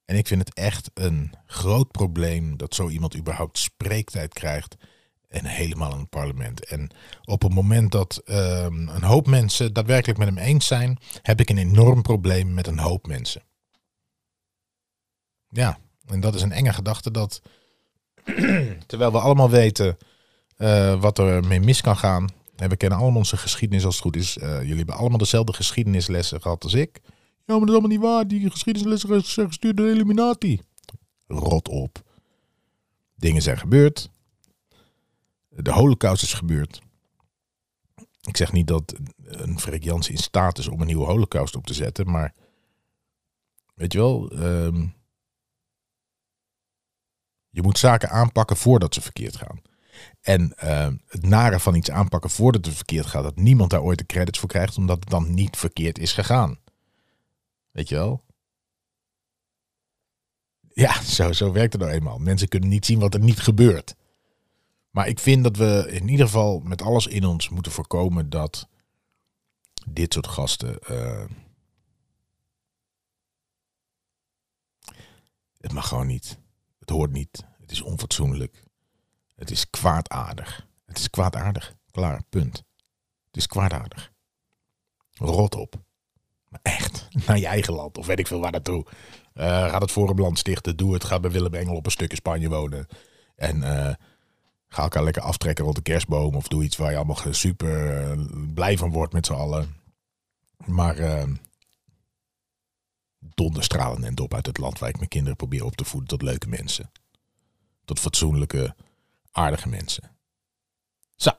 En 0.06 0.16
ik 0.16 0.28
vind 0.28 0.48
het 0.48 0.58
echt 0.58 0.92
een 0.94 1.34
groot 1.46 1.92
probleem 1.92 2.58
dat 2.58 2.76
zo 2.76 2.90
iemand 2.90 3.16
überhaupt 3.18 3.58
spreektijd 3.58 4.34
krijgt 4.34 4.76
en 5.30 5.46
helemaal 5.46 5.94
in 5.94 6.00
het 6.00 6.10
parlement. 6.10 6.66
En 6.66 6.90
op 7.24 7.42
het 7.42 7.54
moment 7.54 7.92
dat 7.92 8.22
um, 8.26 8.90
een 8.90 9.04
hoop 9.04 9.28
mensen 9.28 9.74
daadwerkelijk 9.74 10.20
met 10.20 10.28
hem 10.28 10.38
eens 10.38 10.68
zijn, 10.68 10.98
heb 11.22 11.40
ik 11.40 11.50
een 11.50 11.58
enorm 11.58 12.02
probleem 12.02 12.54
met 12.54 12.68
een 12.68 12.80
hoop 12.80 13.08
mensen. 13.08 13.42
Ja, 15.50 15.80
en 16.06 16.20
dat 16.20 16.36
is 16.36 16.42
een 16.42 16.52
enge 16.52 16.74
gedachte 16.74 17.12
dat, 17.12 17.42
terwijl 18.88 19.12
we 19.12 19.20
allemaal 19.20 19.50
weten 19.50 19.98
uh, 20.58 21.02
wat 21.02 21.18
er 21.18 21.48
mee 21.48 21.60
mis 21.60 21.82
kan 21.82 21.98
gaan. 21.98 22.30
En 22.56 22.70
we 22.70 22.78
kennen 22.78 23.00
allemaal 23.00 23.18
onze 23.18 23.38
geschiedenis 23.38 23.86
als 23.86 23.94
het 23.96 24.04
goed 24.04 24.16
is. 24.16 24.38
Uh, 24.38 24.62
jullie 24.62 24.78
hebben 24.78 24.96
allemaal 24.96 25.18
dezelfde 25.18 25.54
geschiedenislessen 25.54 26.42
gehad 26.42 26.64
als 26.64 26.74
ik. 26.74 27.02
Ja, 27.46 27.58
maar 27.58 27.60
dat 27.60 27.68
is 27.68 27.74
allemaal 27.74 27.90
niet 27.90 28.02
waar. 28.02 28.28
Die 28.28 28.50
geschiedenislessen 28.50 29.24
zijn 29.24 29.48
gestuurd 29.48 29.78
door 29.78 29.86
de 29.86 29.92
Illuminati. 29.92 30.62
Rot 31.28 31.70
op. 31.70 32.02
Dingen 33.16 33.42
zijn 33.42 33.58
gebeurd 33.58 34.10
de 35.62 35.72
holocaust 35.72 36.24
is 36.24 36.34
gebeurd. 36.34 36.82
Ik 38.22 38.38
zeg 38.38 38.52
niet 38.52 38.68
dat 38.68 38.96
een 39.24 39.60
Freek 39.60 39.84
Jansen 39.84 40.14
in 40.14 40.20
staat 40.20 40.58
is 40.58 40.68
om 40.68 40.82
een 40.82 40.88
nieuwe 40.88 41.06
holocaust 41.06 41.56
op 41.56 41.66
te 41.66 41.74
zetten, 41.74 42.12
maar 42.12 42.34
weet 43.76 43.94
je 43.94 44.00
wel, 44.00 44.32
ehm, 44.32 44.88
je 47.50 47.62
moet 47.62 47.78
zaken 47.78 48.10
aanpakken 48.10 48.58
voordat 48.58 48.94
ze 48.94 49.02
verkeerd 49.02 49.36
gaan. 49.36 49.62
En 50.22 50.54
ehm, 50.58 50.98
het 51.08 51.24
nare 51.26 51.60
van 51.60 51.76
iets 51.76 51.92
aanpakken 51.92 52.30
voordat 52.30 52.66
het 52.66 52.76
verkeerd 52.76 53.06
gaat, 53.06 53.24
dat 53.24 53.36
niemand 53.36 53.70
daar 53.70 53.82
ooit 53.82 53.98
de 53.98 54.06
credits 54.06 54.40
voor 54.40 54.50
krijgt, 54.50 54.78
omdat 54.78 55.00
het 55.00 55.10
dan 55.10 55.34
niet 55.34 55.58
verkeerd 55.58 56.00
is 56.00 56.14
gegaan. 56.14 56.60
Weet 57.72 57.90
je 57.90 57.96
wel? 57.96 58.24
Ja, 60.74 61.02
zo, 61.02 61.32
zo 61.32 61.52
werkt 61.52 61.74
het 61.74 61.82
nou 61.82 61.94
eenmaal. 61.94 62.18
Mensen 62.18 62.48
kunnen 62.48 62.70
niet 62.70 62.86
zien 62.86 63.00
wat 63.00 63.14
er 63.14 63.20
niet 63.20 63.40
gebeurt. 63.40 63.96
Maar 64.90 65.08
ik 65.08 65.20
vind 65.20 65.44
dat 65.44 65.58
we 65.58 65.88
in 65.90 66.08
ieder 66.08 66.26
geval 66.26 66.60
met 66.60 66.82
alles 66.82 67.08
in 67.08 67.26
ons 67.26 67.50
moeten 67.50 67.72
voorkomen 67.72 68.30
dat 68.30 68.68
dit 69.88 70.14
soort 70.14 70.28
gasten. 70.28 70.80
Eh, 70.80 71.26
het 75.58 75.72
mag 75.72 75.88
gewoon 75.88 76.08
niet. 76.08 76.40
Het 76.80 76.90
hoort 76.90 77.12
niet. 77.12 77.46
Het 77.60 77.72
is 77.72 77.82
onfatsoenlijk. 77.82 78.64
Het 79.36 79.52
is 79.52 79.70
kwaadaardig. 79.70 80.68
Het 80.86 80.98
is 80.98 81.10
kwaadaardig. 81.10 81.76
Klaar, 81.92 82.24
punt. 82.30 82.64
Het 83.28 83.38
is 83.38 83.48
kwaadaardig. 83.48 84.12
Rot 85.12 85.56
op. 85.56 85.76
Maar 86.48 86.60
echt, 86.64 87.08
naar 87.28 87.38
je 87.38 87.48
eigen 87.48 87.74
land 87.74 87.98
of 87.98 88.06
weet 88.06 88.20
ik 88.20 88.28
veel 88.28 88.40
waar 88.40 88.52
naartoe. 88.52 88.86
Uh, 89.34 89.70
ga 89.70 89.78
het 89.78 89.92
Forumland 89.92 90.40
stichten, 90.40 90.78
doe 90.78 90.94
het. 90.94 91.04
Ga 91.04 91.20
bij 91.20 91.32
Willem 91.32 91.54
Engel 91.54 91.76
op 91.76 91.86
een 91.86 91.92
stuk 91.92 92.16
Spanje 92.16 92.50
wonen. 92.50 92.88
En 93.36 93.58
uh, 93.58 93.94
ga 94.70 94.82
elkaar 94.82 95.04
lekker 95.04 95.22
aftrekken 95.22 95.64
rond 95.64 95.76
de 95.76 95.82
kerstboom. 95.82 96.36
Of 96.36 96.48
doe 96.48 96.64
iets 96.64 96.78
waar 96.78 96.92
je 96.92 96.98
allemaal 96.98 97.34
super 97.34 98.04
uh, 98.18 98.26
blij 98.54 98.78
van 98.78 98.92
wordt 98.92 99.14
met 99.14 99.26
z'n 99.26 99.34
allen. 99.34 99.76
Maar 100.66 101.28
donderstralen 103.20 104.04
en 104.04 104.16
dop 104.16 104.34
uit 104.34 104.46
het 104.46 104.58
land 104.58 104.80
waar 104.80 104.90
ik 104.90 104.98
mijn 104.98 105.10
kinderen 105.10 105.38
probeer 105.38 105.66
op 105.66 105.76
te 105.76 105.86
voeden 105.86 106.10
tot 106.10 106.22
leuke 106.22 106.48
mensen. 106.48 106.92
Tot 107.86 108.00
fatsoenlijke, 108.00 108.76
aardige 109.32 109.70
mensen. 109.70 110.12
Zo. 111.16 111.32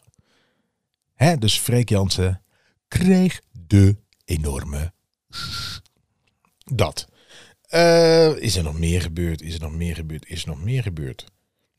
Hè, 1.14 1.36
dus 1.36 1.58
Freek 1.58 1.88
Jansen 1.88 2.42
kreeg 2.88 3.40
de 3.52 3.96
enorme 4.24 4.92
dat. 6.64 7.08
Uh, 7.70 8.36
is 8.36 8.56
er 8.56 8.62
nog 8.62 8.78
meer 8.78 9.02
gebeurd? 9.02 9.42
Is 9.42 9.54
er 9.54 9.60
nog 9.60 9.72
meer 9.72 9.94
gebeurd? 9.94 10.26
Is 10.26 10.42
er 10.42 10.48
nog 10.48 10.62
meer 10.62 10.82
gebeurd? 10.82 11.26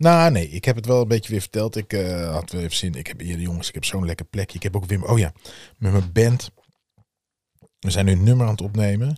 Nou, 0.02 0.32
nee, 0.32 0.50
ik 0.50 0.66
heb 0.66 0.76
het 0.76 0.86
wel 0.86 1.02
een 1.02 1.08
beetje 1.08 1.32
weer 1.32 1.42
verteld. 1.42 1.76
Ik 1.76 1.94
uh, 1.94 2.32
had 2.34 2.52
wel 2.52 2.62
even 2.62 2.76
zin. 2.76 2.94
Ik 2.94 3.08
heb 3.08 3.20
hier, 3.20 3.40
jongens, 3.40 3.68
ik 3.68 3.74
heb 3.74 3.86
zo'n 3.86 4.06
lekker 4.06 4.26
plekje. 4.26 4.58
Ik 4.58 4.64
heb 4.64 4.76
ook 4.76 4.86
weer, 4.86 5.06
oh 5.06 5.20
ja, 5.20 5.32
met 5.78 5.92
mijn 5.92 6.12
band. 6.12 6.52
We 7.80 7.92
zijn 7.92 8.06
nu 8.06 8.12
een 8.12 8.24
nummer 8.24 8.46
aan 8.46 8.52
het 8.52 8.62
opnemen. 8.62 9.16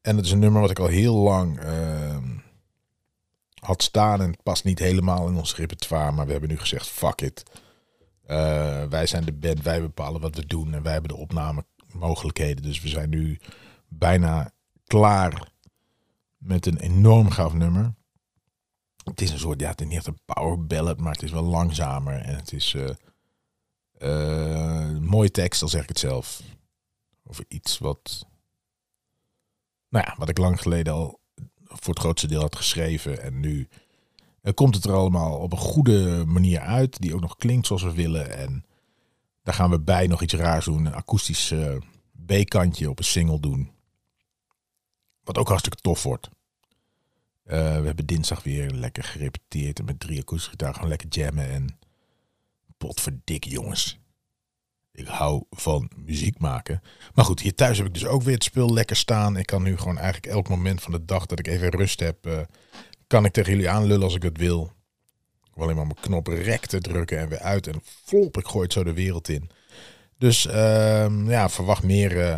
En 0.00 0.16
het 0.16 0.24
is 0.24 0.32
een 0.32 0.38
nummer 0.38 0.60
wat 0.60 0.70
ik 0.70 0.78
al 0.78 0.86
heel 0.86 1.16
lang 1.16 1.62
uh, 1.64 2.16
had 3.54 3.82
staan. 3.82 4.20
En 4.20 4.30
het 4.30 4.42
past 4.42 4.64
niet 4.64 4.78
helemaal 4.78 5.28
in 5.28 5.36
ons 5.36 5.56
repertoire. 5.56 6.12
Maar 6.12 6.26
we 6.26 6.32
hebben 6.32 6.50
nu 6.50 6.58
gezegd, 6.58 6.88
fuck 6.88 7.20
it. 7.20 7.42
Uh, 8.26 8.84
wij 8.84 9.06
zijn 9.06 9.24
de 9.24 9.32
band, 9.32 9.62
wij 9.62 9.80
bepalen 9.80 10.20
wat 10.20 10.36
we 10.36 10.46
doen. 10.46 10.74
En 10.74 10.82
wij 10.82 10.92
hebben 10.92 11.10
de 11.10 11.16
opnamemogelijkheden. 11.16 12.62
Dus 12.62 12.80
we 12.80 12.88
zijn 12.88 13.10
nu 13.10 13.38
bijna 13.88 14.52
klaar 14.86 15.48
met 16.38 16.66
een 16.66 16.78
enorm 16.78 17.30
gaaf 17.30 17.52
nummer. 17.52 17.94
Het 19.04 19.20
is 19.20 19.30
een 19.30 19.38
soort, 19.38 19.60
ja, 19.60 19.70
het 19.70 19.80
is 19.80 19.86
niet 19.86 19.96
echt 19.96 20.06
een 20.06 20.20
power 20.24 20.66
ballad, 20.66 21.00
maar 21.00 21.12
het 21.12 21.22
is 21.22 21.30
wel 21.30 21.42
langzamer. 21.42 22.20
En 22.20 22.36
het 22.36 22.52
is 22.52 22.74
uh, 22.74 22.90
uh, 23.98 24.98
mooie 24.98 25.30
tekst, 25.30 25.62
al 25.62 25.68
zeg 25.68 25.82
ik 25.82 25.88
het 25.88 25.98
zelf. 25.98 26.42
Over 27.24 27.44
iets 27.48 27.78
wat, 27.78 28.26
nou 29.88 30.04
ja, 30.06 30.14
wat 30.18 30.28
ik 30.28 30.38
lang 30.38 30.60
geleden 30.60 30.92
al 30.92 31.20
voor 31.64 31.94
het 31.94 32.02
grootste 32.02 32.26
deel 32.26 32.40
had 32.40 32.56
geschreven. 32.56 33.22
En 33.22 33.40
nu 33.40 33.68
uh, 34.42 34.52
komt 34.54 34.74
het 34.74 34.84
er 34.84 34.92
allemaal 34.92 35.38
op 35.38 35.52
een 35.52 35.58
goede 35.58 36.24
manier 36.26 36.60
uit, 36.60 37.00
die 37.00 37.14
ook 37.14 37.20
nog 37.20 37.36
klinkt 37.36 37.66
zoals 37.66 37.82
we 37.82 37.92
willen. 37.92 38.36
En 38.36 38.64
daar 39.42 39.54
gaan 39.54 39.70
we 39.70 39.80
bij 39.80 40.06
nog 40.06 40.22
iets 40.22 40.34
raars 40.34 40.64
doen, 40.64 40.86
een 40.86 40.94
akoestisch 40.94 41.54
B-kantje 42.26 42.90
op 42.90 42.98
een 42.98 43.04
single 43.04 43.40
doen. 43.40 43.70
Wat 45.22 45.38
ook 45.38 45.48
hartstikke 45.48 45.80
tof 45.80 46.02
wordt. 46.02 46.30
Uh, 47.50 47.56
we 47.56 47.86
hebben 47.86 48.06
dinsdag 48.06 48.42
weer 48.42 48.70
lekker 48.70 49.02
gerepeteerd. 49.02 49.78
En 49.78 49.84
met 49.84 50.00
drie 50.00 50.20
akoestische 50.20 50.50
gitaar 50.50 50.74
gewoon 50.74 50.88
lekker 50.88 51.08
jammen. 51.08 51.50
En 51.50 51.78
potverdikke 52.78 53.48
jongens. 53.48 53.98
Ik 54.92 55.06
hou 55.06 55.44
van 55.50 55.90
muziek 55.96 56.38
maken. 56.38 56.82
Maar 57.14 57.24
goed, 57.24 57.40
hier 57.40 57.54
thuis 57.54 57.76
heb 57.78 57.86
ik 57.86 57.94
dus 57.94 58.06
ook 58.06 58.22
weer 58.22 58.34
het 58.34 58.44
spul 58.44 58.72
lekker 58.72 58.96
staan. 58.96 59.36
Ik 59.36 59.46
kan 59.46 59.62
nu 59.62 59.76
gewoon 59.76 59.98
eigenlijk 59.98 60.32
elk 60.32 60.48
moment 60.48 60.82
van 60.82 60.92
de 60.92 61.04
dag 61.04 61.26
dat 61.26 61.38
ik 61.38 61.46
even 61.46 61.70
rust 61.70 62.00
heb... 62.00 62.26
Uh, 62.26 62.40
kan 63.06 63.24
ik 63.24 63.32
tegen 63.32 63.52
jullie 63.52 63.70
aanlullen 63.70 64.02
als 64.02 64.14
ik 64.14 64.22
het 64.22 64.38
wil. 64.38 64.72
Ik 65.44 65.62
alleen 65.62 65.76
maar 65.76 65.86
mijn 65.86 66.00
knop 66.00 66.26
rek 66.26 66.66
te 66.66 66.80
drukken 66.80 67.18
en 67.18 67.28
weer 67.28 67.38
uit. 67.38 67.66
En 67.66 67.80
flop, 67.82 68.38
ik 68.38 68.46
gooi 68.46 68.64
het 68.64 68.72
zo 68.72 68.84
de 68.84 68.92
wereld 68.92 69.28
in. 69.28 69.50
Dus 70.18 70.46
uh, 70.46 71.26
ja, 71.26 71.48
verwacht 71.48 71.82
meer... 71.82 72.16
Uh, 72.16 72.36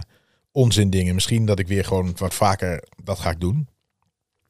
onzin 0.52 0.90
dingen. 0.90 1.14
Misschien 1.14 1.46
dat 1.46 1.58
ik 1.58 1.66
weer 1.66 1.84
gewoon 1.84 2.12
wat 2.16 2.34
vaker 2.34 2.84
dat 3.02 3.18
ga 3.18 3.30
ik 3.30 3.40
doen. 3.40 3.68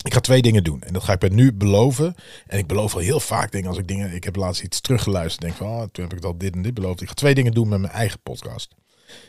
Ik 0.02 0.12
ga 0.12 0.20
twee 0.20 0.42
dingen 0.42 0.64
doen. 0.64 0.82
En 0.82 0.92
dat 0.92 1.02
ga 1.02 1.12
ik 1.12 1.18
bij 1.18 1.28
nu 1.28 1.52
beloven. 1.52 2.14
En 2.46 2.58
ik 2.58 2.66
beloof 2.66 2.94
al 2.94 3.00
heel 3.00 3.20
vaak 3.20 3.52
dingen 3.52 3.68
als 3.68 3.78
ik 3.78 3.88
dingen. 3.88 4.12
Ik 4.12 4.24
heb 4.24 4.36
laatst 4.36 4.62
iets 4.62 4.80
teruggeluisterd. 4.80 5.42
Denk 5.42 5.54
van, 5.54 5.66
oh, 5.66 5.82
toen 5.92 6.04
heb 6.04 6.18
ik 6.18 6.24
al 6.24 6.38
dit 6.38 6.54
en 6.54 6.62
dit 6.62 6.74
beloofd. 6.74 7.00
Ik 7.00 7.08
ga 7.08 7.14
twee 7.14 7.34
dingen 7.34 7.52
doen 7.52 7.68
met 7.68 7.80
mijn 7.80 7.92
eigen 7.92 8.20
podcast. 8.20 8.74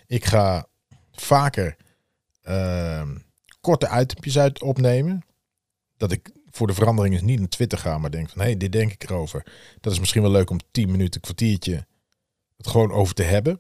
Ik 0.08 0.26
ga 0.26 0.68
vaker 1.12 1.76
uh, 2.44 3.10
korte 3.62 4.00
itempjes 4.02 4.38
uit 4.38 4.62
opnemen. 4.62 5.26
Dat 5.98 6.12
ik 6.12 6.32
voor 6.52 6.68
de 6.68 6.74
verandering 6.74 7.16
is 7.16 7.22
niet 7.22 7.40
naar 7.40 7.50
Twitter 7.50 7.78
ga, 7.78 7.98
maar 7.98 8.12
denk 8.12 8.30
van 8.30 8.42
hé, 8.42 8.48
hey, 8.48 8.58
dit 8.58 8.72
denk 8.72 8.92
ik 8.92 9.04
erover. 9.04 9.46
Dat 9.80 9.94
is 9.94 10.00
misschien 10.00 10.22
wel 10.22 10.32
leuk 10.32 10.50
om 10.50 10.60
10 10.72 10.92
minuten, 10.92 11.22
kwartiertje 11.22 11.86
het 12.58 12.68
gewoon 12.68 12.92
over 12.92 13.16
te 13.16 13.24
hebben 13.24 13.60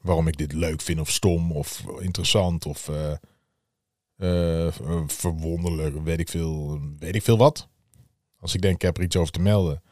waarom 0.00 0.28
ik 0.28 0.36
dit 0.36 0.52
leuk 0.52 0.80
vind 0.80 1.00
of 1.00 1.10
stom 1.10 1.52
of 1.52 1.84
interessant 1.98 2.66
of 2.66 2.88
uh, 2.88 3.12
verwonderlijk, 5.06 6.02
weet 6.04 6.20
ik, 6.20 6.28
veel, 6.28 6.80
weet 6.98 7.14
ik 7.14 7.22
veel 7.22 7.38
wat. 7.38 7.68
Als 8.40 8.54
ik 8.54 8.60
denk 8.60 8.74
ik 8.74 8.82
heb 8.82 8.96
er 8.96 9.02
iets 9.02 9.16
over 9.16 9.32
te 9.32 9.40
melden, 9.40 9.82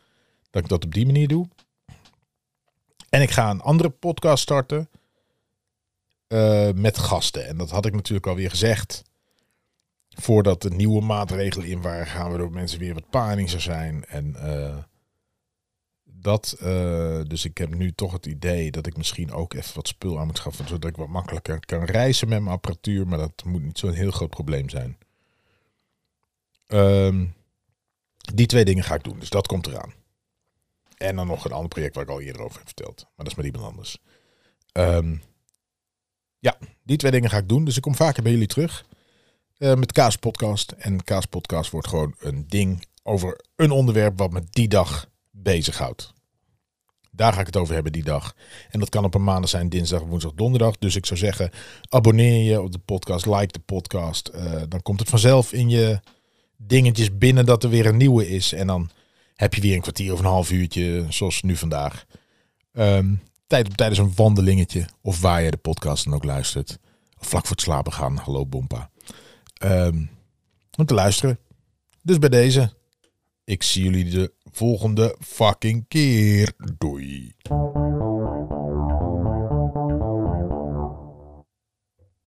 dat 0.51 0.63
ik 0.63 0.69
dat 0.69 0.85
op 0.85 0.95
die 0.95 1.07
manier 1.07 1.29
doe. 1.29 1.49
En 3.09 3.23
ik 3.23 3.31
ga 3.31 3.51
een 3.51 3.61
andere 3.61 3.91
podcast 3.91 4.43
starten 4.43 4.89
uh, 6.29 6.71
met 6.73 6.99
gasten. 6.99 7.47
En 7.47 7.57
dat 7.57 7.71
had 7.71 7.87
ik 7.87 7.95
natuurlijk 7.95 8.27
alweer 8.27 8.51
gezegd. 8.51 9.03
Voordat 10.09 10.63
de 10.63 10.71
nieuwe 10.71 11.01
maatregelen 11.01 11.69
in 11.69 11.83
waren, 11.83 12.07
gaan 12.07 12.33
we 12.33 12.39
door 12.39 12.51
mensen 12.51 12.79
weer 12.79 12.95
wat 12.95 13.11
paniger 13.11 13.61
zijn. 13.61 14.05
En 14.05 14.35
dat, 16.27 16.57
uh, 16.63 17.21
dus 17.23 17.45
ik 17.45 17.59
heb 17.59 17.75
nu 17.75 17.93
toch 17.93 18.13
het 18.13 18.27
idee 18.27 18.71
dat 18.71 18.87
ik 18.87 18.97
misschien 18.97 19.33
ook 19.33 19.55
even 19.55 19.75
wat 19.75 19.89
spul 19.89 20.19
aan 20.19 20.27
moet 20.27 20.37
schaffen, 20.37 20.69
zodat 20.69 20.91
ik 20.91 20.97
wat 20.97 21.09
makkelijker 21.09 21.67
kan 21.67 21.85
reizen 21.85 22.29
met 22.29 22.41
mijn 22.41 22.55
apparatuur, 22.55 23.07
maar 23.07 23.19
dat 23.19 23.45
moet 23.45 23.63
niet 23.63 23.79
zo'n 23.79 23.93
heel 23.93 24.11
groot 24.11 24.31
probleem 24.31 24.69
zijn. 24.69 24.99
Um, 26.67 27.35
die 28.35 28.47
twee 28.47 28.65
dingen 28.65 28.85
ga 28.85 28.95
ik 28.95 29.05
doen, 29.05 29.19
dus 29.19 29.31
dat 29.31 29.47
komt 29.47 29.67
eraan. 29.67 29.93
En 30.97 31.17
dan 31.17 31.27
nog 31.27 31.45
een 31.45 31.53
ander 31.53 31.69
project 31.69 31.95
waar 31.95 32.05
ik 32.05 32.11
al 32.11 32.21
eerder 32.21 32.43
over 32.43 32.57
heb 32.57 32.67
verteld, 32.67 33.03
maar 33.03 33.25
dat 33.25 33.27
is 33.27 33.35
met 33.35 33.47
iemand 33.47 33.65
anders. 33.65 33.99
Um, 34.73 35.23
ja, 36.39 36.59
die 36.83 36.97
twee 36.97 37.11
dingen 37.11 37.31
ga 37.31 37.39
ik 37.39 37.49
doen, 37.49 37.65
dus 37.65 37.77
ik 37.77 37.83
kom 37.83 37.95
vaker 37.95 38.23
bij 38.23 38.33
jullie 38.33 38.47
terug 38.47 38.87
uh, 39.59 39.75
met 39.75 39.93
Kaas 39.93 40.17
Podcast. 40.17 40.73
En 40.73 41.05
Kaas 41.05 41.27
Podcast 41.27 41.71
wordt 41.71 41.89
gewoon 41.89 42.15
een 42.19 42.49
ding 42.49 42.87
over 43.03 43.41
een 43.57 43.71
onderwerp 43.71 44.19
wat 44.19 44.33
me 44.33 44.45
die 44.51 44.69
dag 44.69 45.09
bezighoudt. 45.31 46.15
Daar 47.17 47.33
ga 47.33 47.41
ik 47.41 47.47
het 47.47 47.57
over 47.57 47.75
hebben 47.75 47.93
die 47.93 48.05
dag. 48.05 48.35
En 48.71 48.81
dat 48.81 48.89
kan 48.89 49.05
op 49.05 49.15
een 49.15 49.25
maandag 49.25 49.51
zijn, 49.51 49.69
dinsdag, 49.69 50.03
woensdag, 50.03 50.33
donderdag. 50.35 50.79
Dus 50.79 50.97
ik 50.97 51.07
zou 51.07 51.19
zeggen, 51.19 51.51
abonneer 51.89 52.51
je 52.51 52.63
op 52.63 52.73
de 52.73 52.79
podcast, 52.79 53.27
like 53.27 53.53
de 53.53 53.59
podcast. 53.59 54.31
Uh, 54.35 54.63
dan 54.69 54.83
komt 54.83 55.01
het 55.01 55.09
vanzelf 55.09 55.53
in 55.53 55.69
je 55.69 56.01
dingetjes 56.57 57.19
binnen 57.19 57.47
dat 57.47 57.65
er 57.65 57.71
weer 57.71 57.87
een 57.87 57.97
nieuwe 57.97 58.29
is. 58.29 58.53
En 58.53 58.67
dan 58.67 58.91
heb 59.35 59.55
je 59.55 59.61
weer 59.61 59.75
een 59.75 59.81
kwartier 59.81 60.13
of 60.13 60.19
een 60.19 60.25
half 60.25 60.51
uurtje, 60.51 61.07
zoals 61.09 61.43
nu 61.43 61.57
vandaag. 61.57 62.05
Um, 62.73 63.23
tijd 63.47 63.69
op 63.69 63.77
tijdens 63.77 63.99
een 63.99 64.13
wandelingetje. 64.15 64.87
Of 65.03 65.21
waar 65.21 65.43
je 65.43 65.51
de 65.51 65.57
podcast 65.57 66.05
dan 66.05 66.15
ook 66.15 66.25
luistert. 66.25 66.79
Vlak 67.19 67.43
voor 67.43 67.57
het 67.57 67.65
slapen 67.65 67.93
gaan. 67.93 68.17
Hallo 68.17 68.47
Bompa. 68.47 68.91
Um, 69.65 70.11
om 70.77 70.87
te 70.87 70.95
luisteren. 70.95 71.39
Dus 72.03 72.19
bij 72.19 72.29
deze. 72.29 72.76
Ik 73.47 73.63
zie 73.63 73.85
jullie 73.85 74.11
de 74.11 74.33
volgende 74.53 75.17
fucking 75.21 75.85
keer. 75.89 76.53
Doei. 76.79 77.35